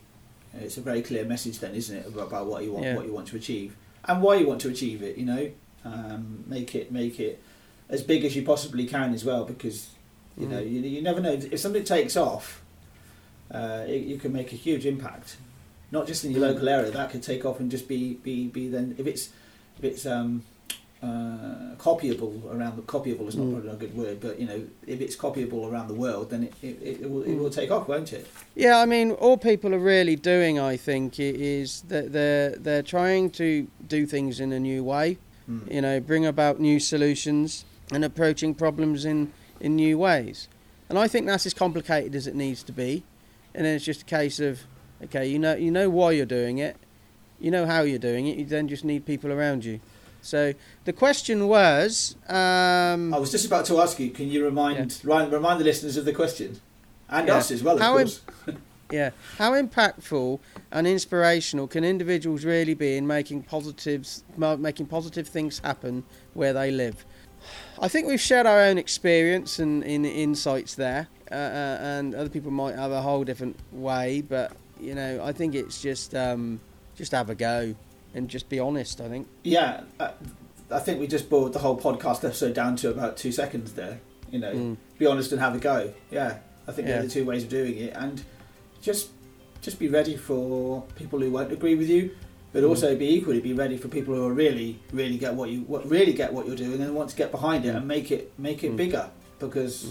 It's 0.55 0.79
a 0.79 0.81
very 0.81 1.03
clear 1.03 1.25
message 1.25 1.59
then, 1.59 1.75
isn't 1.75 1.95
it, 1.97 2.07
about, 2.07 2.29
about 2.29 2.47
what 2.47 2.65
you 2.65 2.73
want, 2.73 2.85
Yeah. 2.87 2.97
what 2.97 3.05
you 3.07 3.13
want 3.13 3.29
to 3.29 3.37
achieve, 3.37 3.77
and 4.07 4.23
why 4.23 4.37
you 4.37 4.47
want 4.47 4.61
to 4.63 4.71
achieve 4.71 5.03
it. 5.03 5.19
You 5.19 5.27
know, 5.27 5.51
um, 5.85 6.45
make 6.47 6.75
it 6.75 6.91
make 6.91 7.21
it 7.21 7.43
as 7.89 8.03
big 8.03 8.25
as 8.25 8.35
you 8.35 8.43
possibly 8.43 8.87
can 8.87 9.13
as 9.15 9.25
well, 9.25 9.45
because 9.45 9.91
you 10.37 10.47
Mm. 10.47 10.51
know 10.51 10.59
you, 10.61 10.81
you 10.81 11.03
never 11.03 11.21
know 11.21 11.33
if 11.33 11.61
something 11.61 11.85
takes 11.85 12.17
off, 12.17 12.63
uh, 13.51 13.85
it, 13.87 14.03
you 14.03 14.19
can 14.19 14.33
make 14.33 14.53
a 14.53 14.57
huge 14.57 14.87
impact, 14.87 15.37
not 15.93 16.07
just 16.07 16.25
in 16.25 16.31
your 16.33 16.41
Mm. 16.41 16.53
local 16.55 16.69
area. 16.69 16.91
That 16.91 17.11
could 17.11 17.23
take 17.23 17.45
off 17.45 17.61
and 17.61 17.71
just 17.71 17.87
be 17.89 18.15
be 18.15 18.47
be 18.49 18.69
then 18.69 18.95
if 18.99 19.07
it's 19.07 19.31
if 19.79 19.85
it's 19.85 20.07
um, 20.07 20.43
uh, 21.03 21.75
copyable 21.79 22.43
around 22.53 22.77
the 22.77 22.83
copyable 22.83 23.29
is 23.29 23.37
not 23.37 23.47
Mm. 23.47 23.53
probably 23.53 23.71
a 23.71 23.75
good 23.77 23.97
word, 23.97 24.21
but 24.21 24.41
you 24.41 24.47
know 24.47 24.63
if 24.87 25.01
it's 25.01 25.15
copyable 25.17 25.71
around 25.71 25.89
the 25.89 25.95
world, 25.95 26.31
then 26.31 26.45
it, 26.45 26.55
it, 26.63 26.79
it, 26.83 27.01
it 27.03 27.11
will 27.11 27.23
it 27.23 27.35
will 27.37 27.51
take 27.51 27.71
off, 27.71 27.87
won't 27.89 28.13
it? 28.13 28.27
Yeah, 28.55 28.79
I 28.79 28.87
mean, 28.87 29.13
all 29.13 29.37
people 29.37 29.75
are 29.75 29.79
really 29.79 30.17
doing, 30.17 30.59
I 30.59 30.77
think, 30.77 31.19
is 31.21 31.83
that 31.89 32.13
they're 32.13 32.51
they're 32.57 32.83
trying 32.83 33.31
to 33.33 33.67
do 33.87 34.07
things 34.07 34.41
in 34.41 34.53
a 34.53 34.59
new 34.61 34.83
way. 34.83 35.19
Mm. 35.51 35.71
You 35.73 35.81
know, 35.83 36.01
bring 36.01 36.27
about 36.27 36.59
new 36.61 36.81
solutions 36.81 37.65
and 37.93 38.05
approaching 38.05 38.55
problems 38.55 39.05
in 39.05 39.33
in 39.61 39.77
new 39.77 39.99
ways. 39.99 40.49
And 40.89 40.99
I 40.99 41.09
think 41.09 41.27
that's 41.27 41.47
as 41.47 41.55
complicated 41.55 42.15
as 42.15 42.27
it 42.27 42.35
needs 42.35 42.63
to 42.65 42.73
be. 42.73 43.03
And 43.57 43.65
then 43.65 43.75
it's 43.75 43.85
just 43.85 44.03
a 44.03 44.05
case 44.05 44.39
of, 44.39 44.61
okay, 45.05 45.27
you 45.27 45.39
know, 45.39 45.57
you 45.57 45.71
know 45.71 45.89
why 45.91 46.13
you're 46.13 46.27
doing 46.27 46.59
it, 46.59 46.77
you 47.41 47.51
know 47.51 47.67
how 47.67 47.81
you're 47.83 47.99
doing 47.99 48.27
it. 48.29 48.37
You 48.37 48.45
then 48.45 48.69
just 48.69 48.85
need 48.85 49.07
people 49.07 49.33
around 49.33 49.65
you. 49.65 49.81
So 50.23 50.53
the 50.85 50.93
question 50.93 51.49
was, 51.49 52.17
um, 52.29 53.15
I 53.15 53.19
was 53.19 53.31
just 53.31 53.47
about 53.47 53.65
to 53.67 53.81
ask 53.81 53.99
you. 53.99 54.11
Can 54.11 54.29
you 54.29 54.45
remind 54.45 55.01
remind, 55.03 55.33
remind 55.33 55.61
the 55.61 55.65
listeners 55.65 55.97
of 55.97 56.05
the 56.05 56.13
question, 56.13 56.61
and 57.09 57.27
Yeah. 57.29 57.37
us 57.37 57.51
as 57.51 57.63
well, 57.63 57.77
of 57.77 57.81
How 57.81 57.99
im- 57.99 58.07
course. 58.07 58.21
Yeah. 58.93 59.11
How 59.39 59.53
impactful 59.53 60.39
and 60.71 60.87
inspirational 60.87 61.67
can 61.67 61.83
individuals 61.83 62.45
really 62.45 62.75
be 62.75 62.97
in 62.97 63.05
making 63.05 63.43
positives, 63.43 64.23
making 64.37 64.87
positive 64.87 65.27
things 65.27 65.59
happen 65.59 66.05
where 66.35 66.53
they 66.53 66.71
live? 66.71 67.05
I 67.81 67.89
think 67.89 68.07
we've 68.07 68.21
shared 68.21 68.47
our 68.47 68.61
own 68.61 68.79
experience 68.79 69.59
and 69.59 69.83
in 69.83 70.05
insights 70.05 70.77
there, 70.77 71.09
uh, 71.31 71.35
uh, 71.35 71.79
and 71.81 72.15
other 72.15 72.29
people 72.31 72.51
might 72.51 72.75
have 72.77 72.93
a 72.93 73.01
whole 73.03 73.25
different 73.25 73.57
way. 73.73 74.23
But 74.23 74.53
you 74.81 74.95
know, 74.95 75.21
I 75.25 75.33
think 75.33 75.55
it's 75.55 75.81
just 75.83 76.15
um, 76.15 76.61
just 76.97 77.13
have 77.13 77.31
a 77.31 77.35
go 77.35 77.75
and 78.15 78.29
just 78.29 78.49
be 78.49 78.59
honest. 78.59 79.01
I 79.01 79.09
think. 79.09 79.27
yeah, 79.45 79.83
I, 80.01 80.11
I 80.71 80.79
think 80.81 80.99
we 81.01 81.07
just 81.07 81.29
boiled 81.31 81.53
the 81.53 81.59
whole 81.61 81.79
podcast 81.79 82.25
episode 82.25 82.55
down 82.55 82.77
to 82.77 82.91
about 82.91 83.17
two 83.17 83.33
seconds 83.33 83.73
there. 83.75 84.01
You 84.31 84.41
know, 84.41 84.53
Mm. 84.53 84.77
be 84.99 85.07
honest 85.07 85.31
and 85.33 85.41
have 85.41 85.55
a 85.55 85.59
go. 85.59 85.93
Yeah, 86.11 86.39
I 86.67 86.73
think 86.73 86.89
they're 86.89 87.03
the 87.03 87.09
two 87.09 87.25
ways 87.25 87.45
of 87.45 87.49
doing 87.49 87.77
it, 87.79 87.93
and 87.95 88.23
just 88.83 89.11
just 89.63 89.79
be 89.79 89.89
ready 89.89 90.17
for 90.17 90.83
people 90.97 91.19
who 91.21 91.31
won't 91.31 91.51
agree 91.53 91.75
with 91.77 91.89
you, 91.89 92.11
but 92.53 92.63
Mm. 92.63 92.69
also 92.69 92.97
be 92.97 93.07
equally 93.15 93.41
be 93.41 93.53
ready 93.53 93.77
for 93.77 93.89
people 93.89 94.15
who 94.15 94.27
are 94.27 94.33
really 94.33 94.79
really 94.93 95.17
get 95.17 95.35
what 95.35 95.49
you 95.51 95.61
what 95.63 95.89
really 95.89 96.13
get 96.13 96.33
what 96.33 96.47
you're 96.47 96.57
doing 96.57 96.81
and 96.83 96.95
want 96.95 97.11
to 97.11 97.17
get 97.17 97.31
behind 97.31 97.65
it 97.65 97.73
Mm. 97.73 97.77
and 97.79 97.89
make 97.89 98.11
it 98.11 98.33
make 98.39 98.63
it 98.65 98.73
Mm. 98.73 98.77
bigger 98.77 99.11
because. 99.39 99.87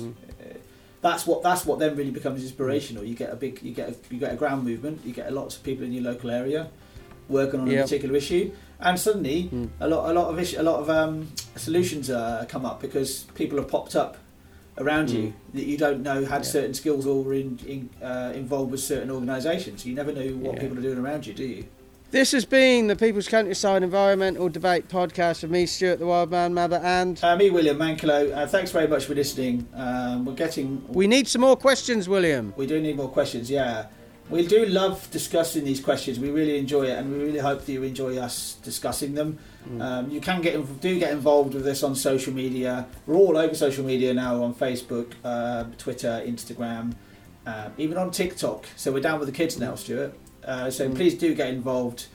Mm. 1.05 1.11
That's 1.11 1.27
what 1.27 1.43
that's 1.43 1.65
what 1.65 1.79
then 1.79 1.95
really 1.95 2.11
becomes 2.11 2.41
inspirational. 2.41 3.03
You 3.03 3.15
get 3.15 3.31
a 3.31 3.35
big 3.35 3.61
you 3.61 3.73
get 3.73 3.89
a, 3.89 3.95
you 4.13 4.19
get 4.19 4.33
a 4.33 4.35
ground 4.35 4.63
movement. 4.63 5.01
You 5.05 5.13
get 5.13 5.31
lots 5.31 5.55
of 5.57 5.63
people 5.63 5.85
in 5.85 5.91
your 5.93 6.03
local 6.03 6.29
area 6.31 6.67
working 7.29 7.59
on 7.59 7.67
a 7.69 7.81
particular 7.81 8.15
issue, 8.15 8.51
and 8.79 8.99
suddenly 8.99 9.49
Mm. 9.51 9.69
a 9.79 9.87
lot 9.87 10.09
a 10.11 10.13
lot 10.13 10.27
of 10.31 10.39
issue, 10.39 10.59
a 10.59 10.63
lot 10.71 10.79
of 10.81 10.89
um, 10.89 11.27
solutions 11.55 12.09
uh, 12.09 12.45
come 12.47 12.65
up 12.65 12.81
because 12.81 13.25
people 13.35 13.57
have 13.59 13.67
popped 13.67 13.95
up 13.95 14.17
around 14.77 15.09
you 15.09 15.33
that 15.53 15.63
you 15.65 15.77
don't 15.77 16.01
know 16.03 16.25
had 16.25 16.41
Mm. 16.41 16.45
Yeah. 16.45 16.51
certain 16.57 16.73
skills 16.73 17.05
or 17.07 17.23
were 17.23 17.33
in, 17.33 17.57
in, 17.65 17.89
uh, 18.03 18.31
involved 18.35 18.71
with 18.71 18.81
certain 18.81 19.09
organisations. 19.09 19.85
You 19.85 19.95
never 19.95 20.11
know 20.11 20.27
what 20.45 20.55
Yeah. 20.55 20.61
people 20.61 20.77
are 20.77 20.81
doing 20.81 20.97
around 20.99 21.25
you, 21.27 21.33
do 21.33 21.45
you? 21.45 21.63
This 22.15 22.31
has 22.31 22.45
been 22.45 22.87
the 22.87 22.95
People's 22.95 23.27
Countryside 23.27 23.83
Environmental 23.83 24.47
Debate 24.47 24.87
Podcast 24.87 25.41
with 25.41 25.51
me, 25.51 25.65
Stuart 25.65 25.99
the 25.99 26.05
Wild 26.05 26.31
Man 26.31 26.53
Mabber, 26.53 26.81
and 26.81 27.21
Uh, 27.21 27.35
me, 27.35 27.49
William 27.49 27.77
Mankelo. 27.77 28.33
Uh, 28.33 28.47
thanks 28.47 28.71
very 28.71 28.87
much 28.87 29.03
for 29.03 29.13
listening. 29.13 29.67
Um, 29.75 30.23
we're 30.23 30.31
getting 30.31 30.81
we 30.87 31.07
need 31.07 31.27
some 31.27 31.41
more 31.41 31.57
questions, 31.57 32.07
William. 32.07 32.53
We 32.55 32.67
do 32.67 32.79
need 32.79 32.95
more 32.95 33.09
questions, 33.09 33.51
yeah. 33.51 33.87
We 34.29 34.47
do 34.47 34.65
love 34.65 35.11
discussing 35.11 35.65
these 35.65 35.81
questions. 35.81 36.17
We 36.17 36.31
really 36.31 36.57
enjoy 36.57 36.83
it, 36.83 36.97
and 36.97 37.11
we 37.11 37.21
really 37.21 37.39
hope 37.39 37.65
that 37.65 37.71
you 37.73 37.83
enjoy 37.83 38.17
us 38.17 38.59
discussing 38.63 39.15
them. 39.15 39.37
Mm. 39.69 39.81
Um, 39.81 40.09
you 40.09 40.21
can 40.21 40.39
get 40.41 40.79
do 40.79 40.97
get 40.97 41.11
involved 41.11 41.53
with 41.53 41.65
this 41.65 41.83
on 41.83 41.95
social 41.95 42.31
media. 42.31 42.85
We're 43.07 43.17
all 43.17 43.37
over 43.37 43.53
social 43.55 43.83
media 43.83 44.13
now 44.13 44.41
on 44.41 44.53
Facebook, 44.55 45.11
uh, 45.25 45.65
Twitter, 45.77 46.23
Instagram, 46.25 46.93
uh, 47.45 47.71
even 47.77 47.97
on 47.97 48.11
TikTok. 48.11 48.67
So 48.77 48.93
we're 48.93 49.01
down 49.01 49.19
with 49.19 49.27
the 49.27 49.35
kids 49.35 49.59
now, 49.59 49.75
Stuart. 49.75 50.17
Uh, 50.45 50.69
so 50.69 50.87
Mm. 50.89 50.95
please 50.95 51.15
do 51.15 51.33
get 51.33 51.49
involved. 51.49 52.05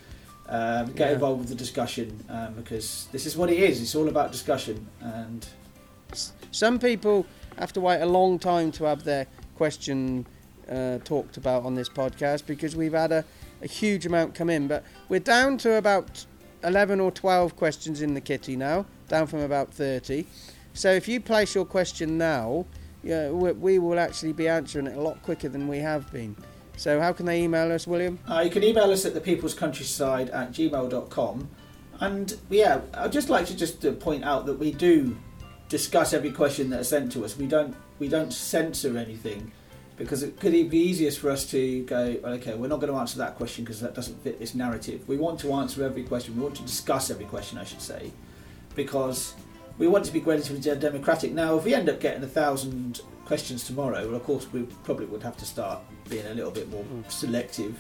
Um, 0.49 0.87
get 0.93 1.09
Yeah. 1.09 1.15
involved 1.15 1.41
with 1.41 1.49
the 1.49 1.55
discussion 1.55 2.25
um, 2.29 2.55
because 2.55 3.07
this 3.13 3.25
is 3.25 3.37
what 3.37 3.51
it 3.51 3.59
is. 3.59 3.81
It's 3.81 3.95
all 3.95 4.09
about 4.09 4.33
discussion, 4.33 4.87
and 5.01 5.47
Some 6.51 6.81
people 6.81 7.25
have 7.57 7.73
to 7.75 7.81
wait 7.81 8.01
a 8.01 8.07
long 8.07 8.41
time 8.41 8.73
to 8.73 8.85
have 8.85 9.05
their 9.05 9.27
question 9.57 10.27
uh, 10.69 10.99
talked 11.05 11.37
about 11.37 11.65
on 11.65 11.77
this 11.77 11.89
podcast 11.89 12.47
because 12.47 12.75
we've 12.75 12.93
had 12.95 13.13
a, 13.13 13.25
a 13.63 13.69
huge 13.69 14.07
amount 14.07 14.35
come 14.35 14.51
in. 14.51 14.67
But 14.67 14.83
we're 15.09 15.21
down 15.21 15.57
to 15.59 15.75
about 15.75 16.27
11 16.65 16.99
or 17.01 17.13
12 17.13 17.55
questions 17.55 18.03
in 18.03 18.15
the 18.15 18.21
kitty 18.21 18.57
now, 18.57 18.87
down 19.09 19.29
from 19.29 19.41
about 19.41 19.73
30. 19.73 20.27
So 20.75 20.91
if 20.93 21.07
you 21.07 21.21
place 21.21 21.55
your 21.55 21.65
question 21.65 22.19
now, 22.19 22.67
yeah, 23.05 23.31
we, 23.31 23.53
we 23.53 23.79
will 23.79 23.99
actually 24.01 24.33
be 24.33 24.49
answering 24.49 24.89
it 24.89 24.97
a 24.97 25.01
lot 25.01 25.23
quicker 25.23 25.49
than 25.49 25.69
we 25.69 25.79
have 25.79 26.11
been. 26.13 26.35
So 26.81 26.99
how 26.99 27.13
can 27.13 27.27
they 27.27 27.43
email 27.43 27.71
us, 27.73 27.87
William? 27.87 28.19
Uh, 28.27 28.41
you 28.41 28.51
can 28.51 28.65
email 28.65 28.91
us 28.91 29.05
at 29.05 29.13
thepeoplescountryside 29.13 30.33
at 30.33 30.53
gmail.com. 30.53 31.51
And 32.01 32.39
yeah, 32.49 32.81
I'd 32.95 33.13
just 33.13 33.29
like 33.29 33.45
to 33.49 33.55
just 33.55 33.85
uh, 33.85 33.93
point 33.93 34.25
out 34.25 34.47
that 34.47 34.55
we 34.55 34.73
do 34.73 35.15
discuss 35.69 36.15
every 36.15 36.31
question 36.31 36.71
that 36.71 36.81
is 36.81 36.89
sent 36.89 37.13
to 37.13 37.23
us. 37.27 37.37
We 37.37 37.47
don't 37.47 37.77
we 37.99 38.09
don't 38.09 38.33
censor 38.33 38.97
anything 38.97 39.53
because 39.99 40.23
it 40.23 40.41
could 40.41 40.53
be 40.53 40.79
easiest 40.79 41.19
for 41.19 41.31
us 41.31 41.45
to 41.51 41.85
go, 41.85 42.19
well, 42.23 42.33
okay, 42.33 42.55
we're 42.55 42.69
not 42.69 42.81
going 42.81 42.91
to 42.91 42.99
answer 42.99 43.19
that 43.19 43.37
question 43.37 43.63
because 43.63 43.81
that 43.81 43.95
doesn't 43.95 44.25
fit 44.25 44.39
this 44.39 44.55
narrative. 44.55 45.07
We 45.07 45.19
want 45.19 45.39
to 45.41 45.53
answer 45.53 45.85
every 45.85 46.05
question. 46.05 46.35
We 46.35 46.43
want 46.43 46.57
to 46.57 46.63
discuss 46.63 47.11
every 47.11 47.27
question, 47.27 47.59
I 47.59 47.65
should 47.65 47.83
say, 47.83 48.11
because 48.75 49.35
we 49.81 49.89
want 49.89 50.05
to 50.05 50.13
be 50.13 50.21
relatively 50.21 50.61
democratic. 50.79 51.33
Now, 51.33 51.57
if 51.57 51.65
we 51.65 51.75
end 51.75 51.89
up 51.89 51.99
getting 52.01 52.23
a 52.23 52.27
thousand 52.29 53.01
questions 53.25 53.65
tomorrow, 53.65 54.07
well, 54.07 54.15
of 54.17 54.23
course, 54.25 54.47
we 54.53 54.63
probably 54.85 55.07
would 55.07 55.23
have 55.25 55.37
to 55.39 55.45
start 55.45 55.81
being 56.09 56.27
a 56.27 56.35
little 56.35 56.51
bit 56.53 56.71
more 56.71 56.85
Mm. 56.85 57.11
selective. 57.11 57.75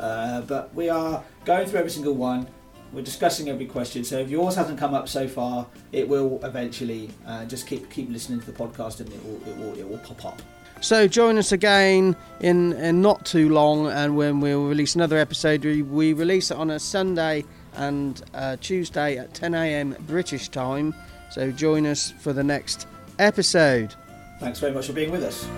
Uh, 0.00 0.40
but 0.42 0.74
we 0.74 0.88
are 0.88 1.22
going 1.44 1.66
through 1.68 1.78
every 1.80 1.90
single 1.90 2.14
one. 2.14 2.48
We're 2.92 3.02
discussing 3.02 3.48
every 3.48 3.66
question. 3.66 4.02
So 4.04 4.18
if 4.18 4.28
yours 4.30 4.54
hasn't 4.54 4.78
come 4.78 4.94
up 4.94 5.08
so 5.08 5.28
far, 5.28 5.66
it 5.92 6.08
will 6.08 6.40
eventually. 6.42 7.10
Uh, 7.26 7.44
just 7.44 7.66
keep 7.66 7.88
keep 7.90 8.10
listening 8.10 8.40
to 8.40 8.46
the 8.46 8.52
podcast, 8.52 9.00
and 9.00 9.08
it 9.12 9.24
will 9.24 9.40
it 9.48 9.56
will 9.56 9.78
it 9.78 9.88
will 9.88 9.98
pop 9.98 10.24
up. 10.24 10.42
So 10.80 11.06
join 11.06 11.38
us 11.38 11.52
again 11.52 12.16
in, 12.40 12.72
in 12.72 13.00
not 13.00 13.24
too 13.24 13.48
long, 13.50 13.86
and 13.86 14.16
when 14.16 14.40
we'll 14.40 14.66
release 14.66 14.94
another 14.96 15.16
episode, 15.16 15.64
we, 15.64 15.82
we 15.82 16.12
release 16.12 16.50
it 16.50 16.56
on 16.56 16.70
a 16.70 16.78
Sunday 16.80 17.44
and 17.76 18.20
uh, 18.34 18.56
Tuesday 18.60 19.16
at 19.16 19.32
10 19.32 19.54
a.m. 19.54 19.94
British 20.08 20.48
time. 20.48 20.92
So 21.32 21.50
join 21.50 21.86
us 21.86 22.12
for 22.20 22.34
the 22.34 22.44
next 22.44 22.86
episode. 23.18 23.94
Thanks 24.38 24.58
very 24.58 24.74
much 24.74 24.86
for 24.86 24.92
being 24.92 25.10
with 25.10 25.22
us. 25.22 25.48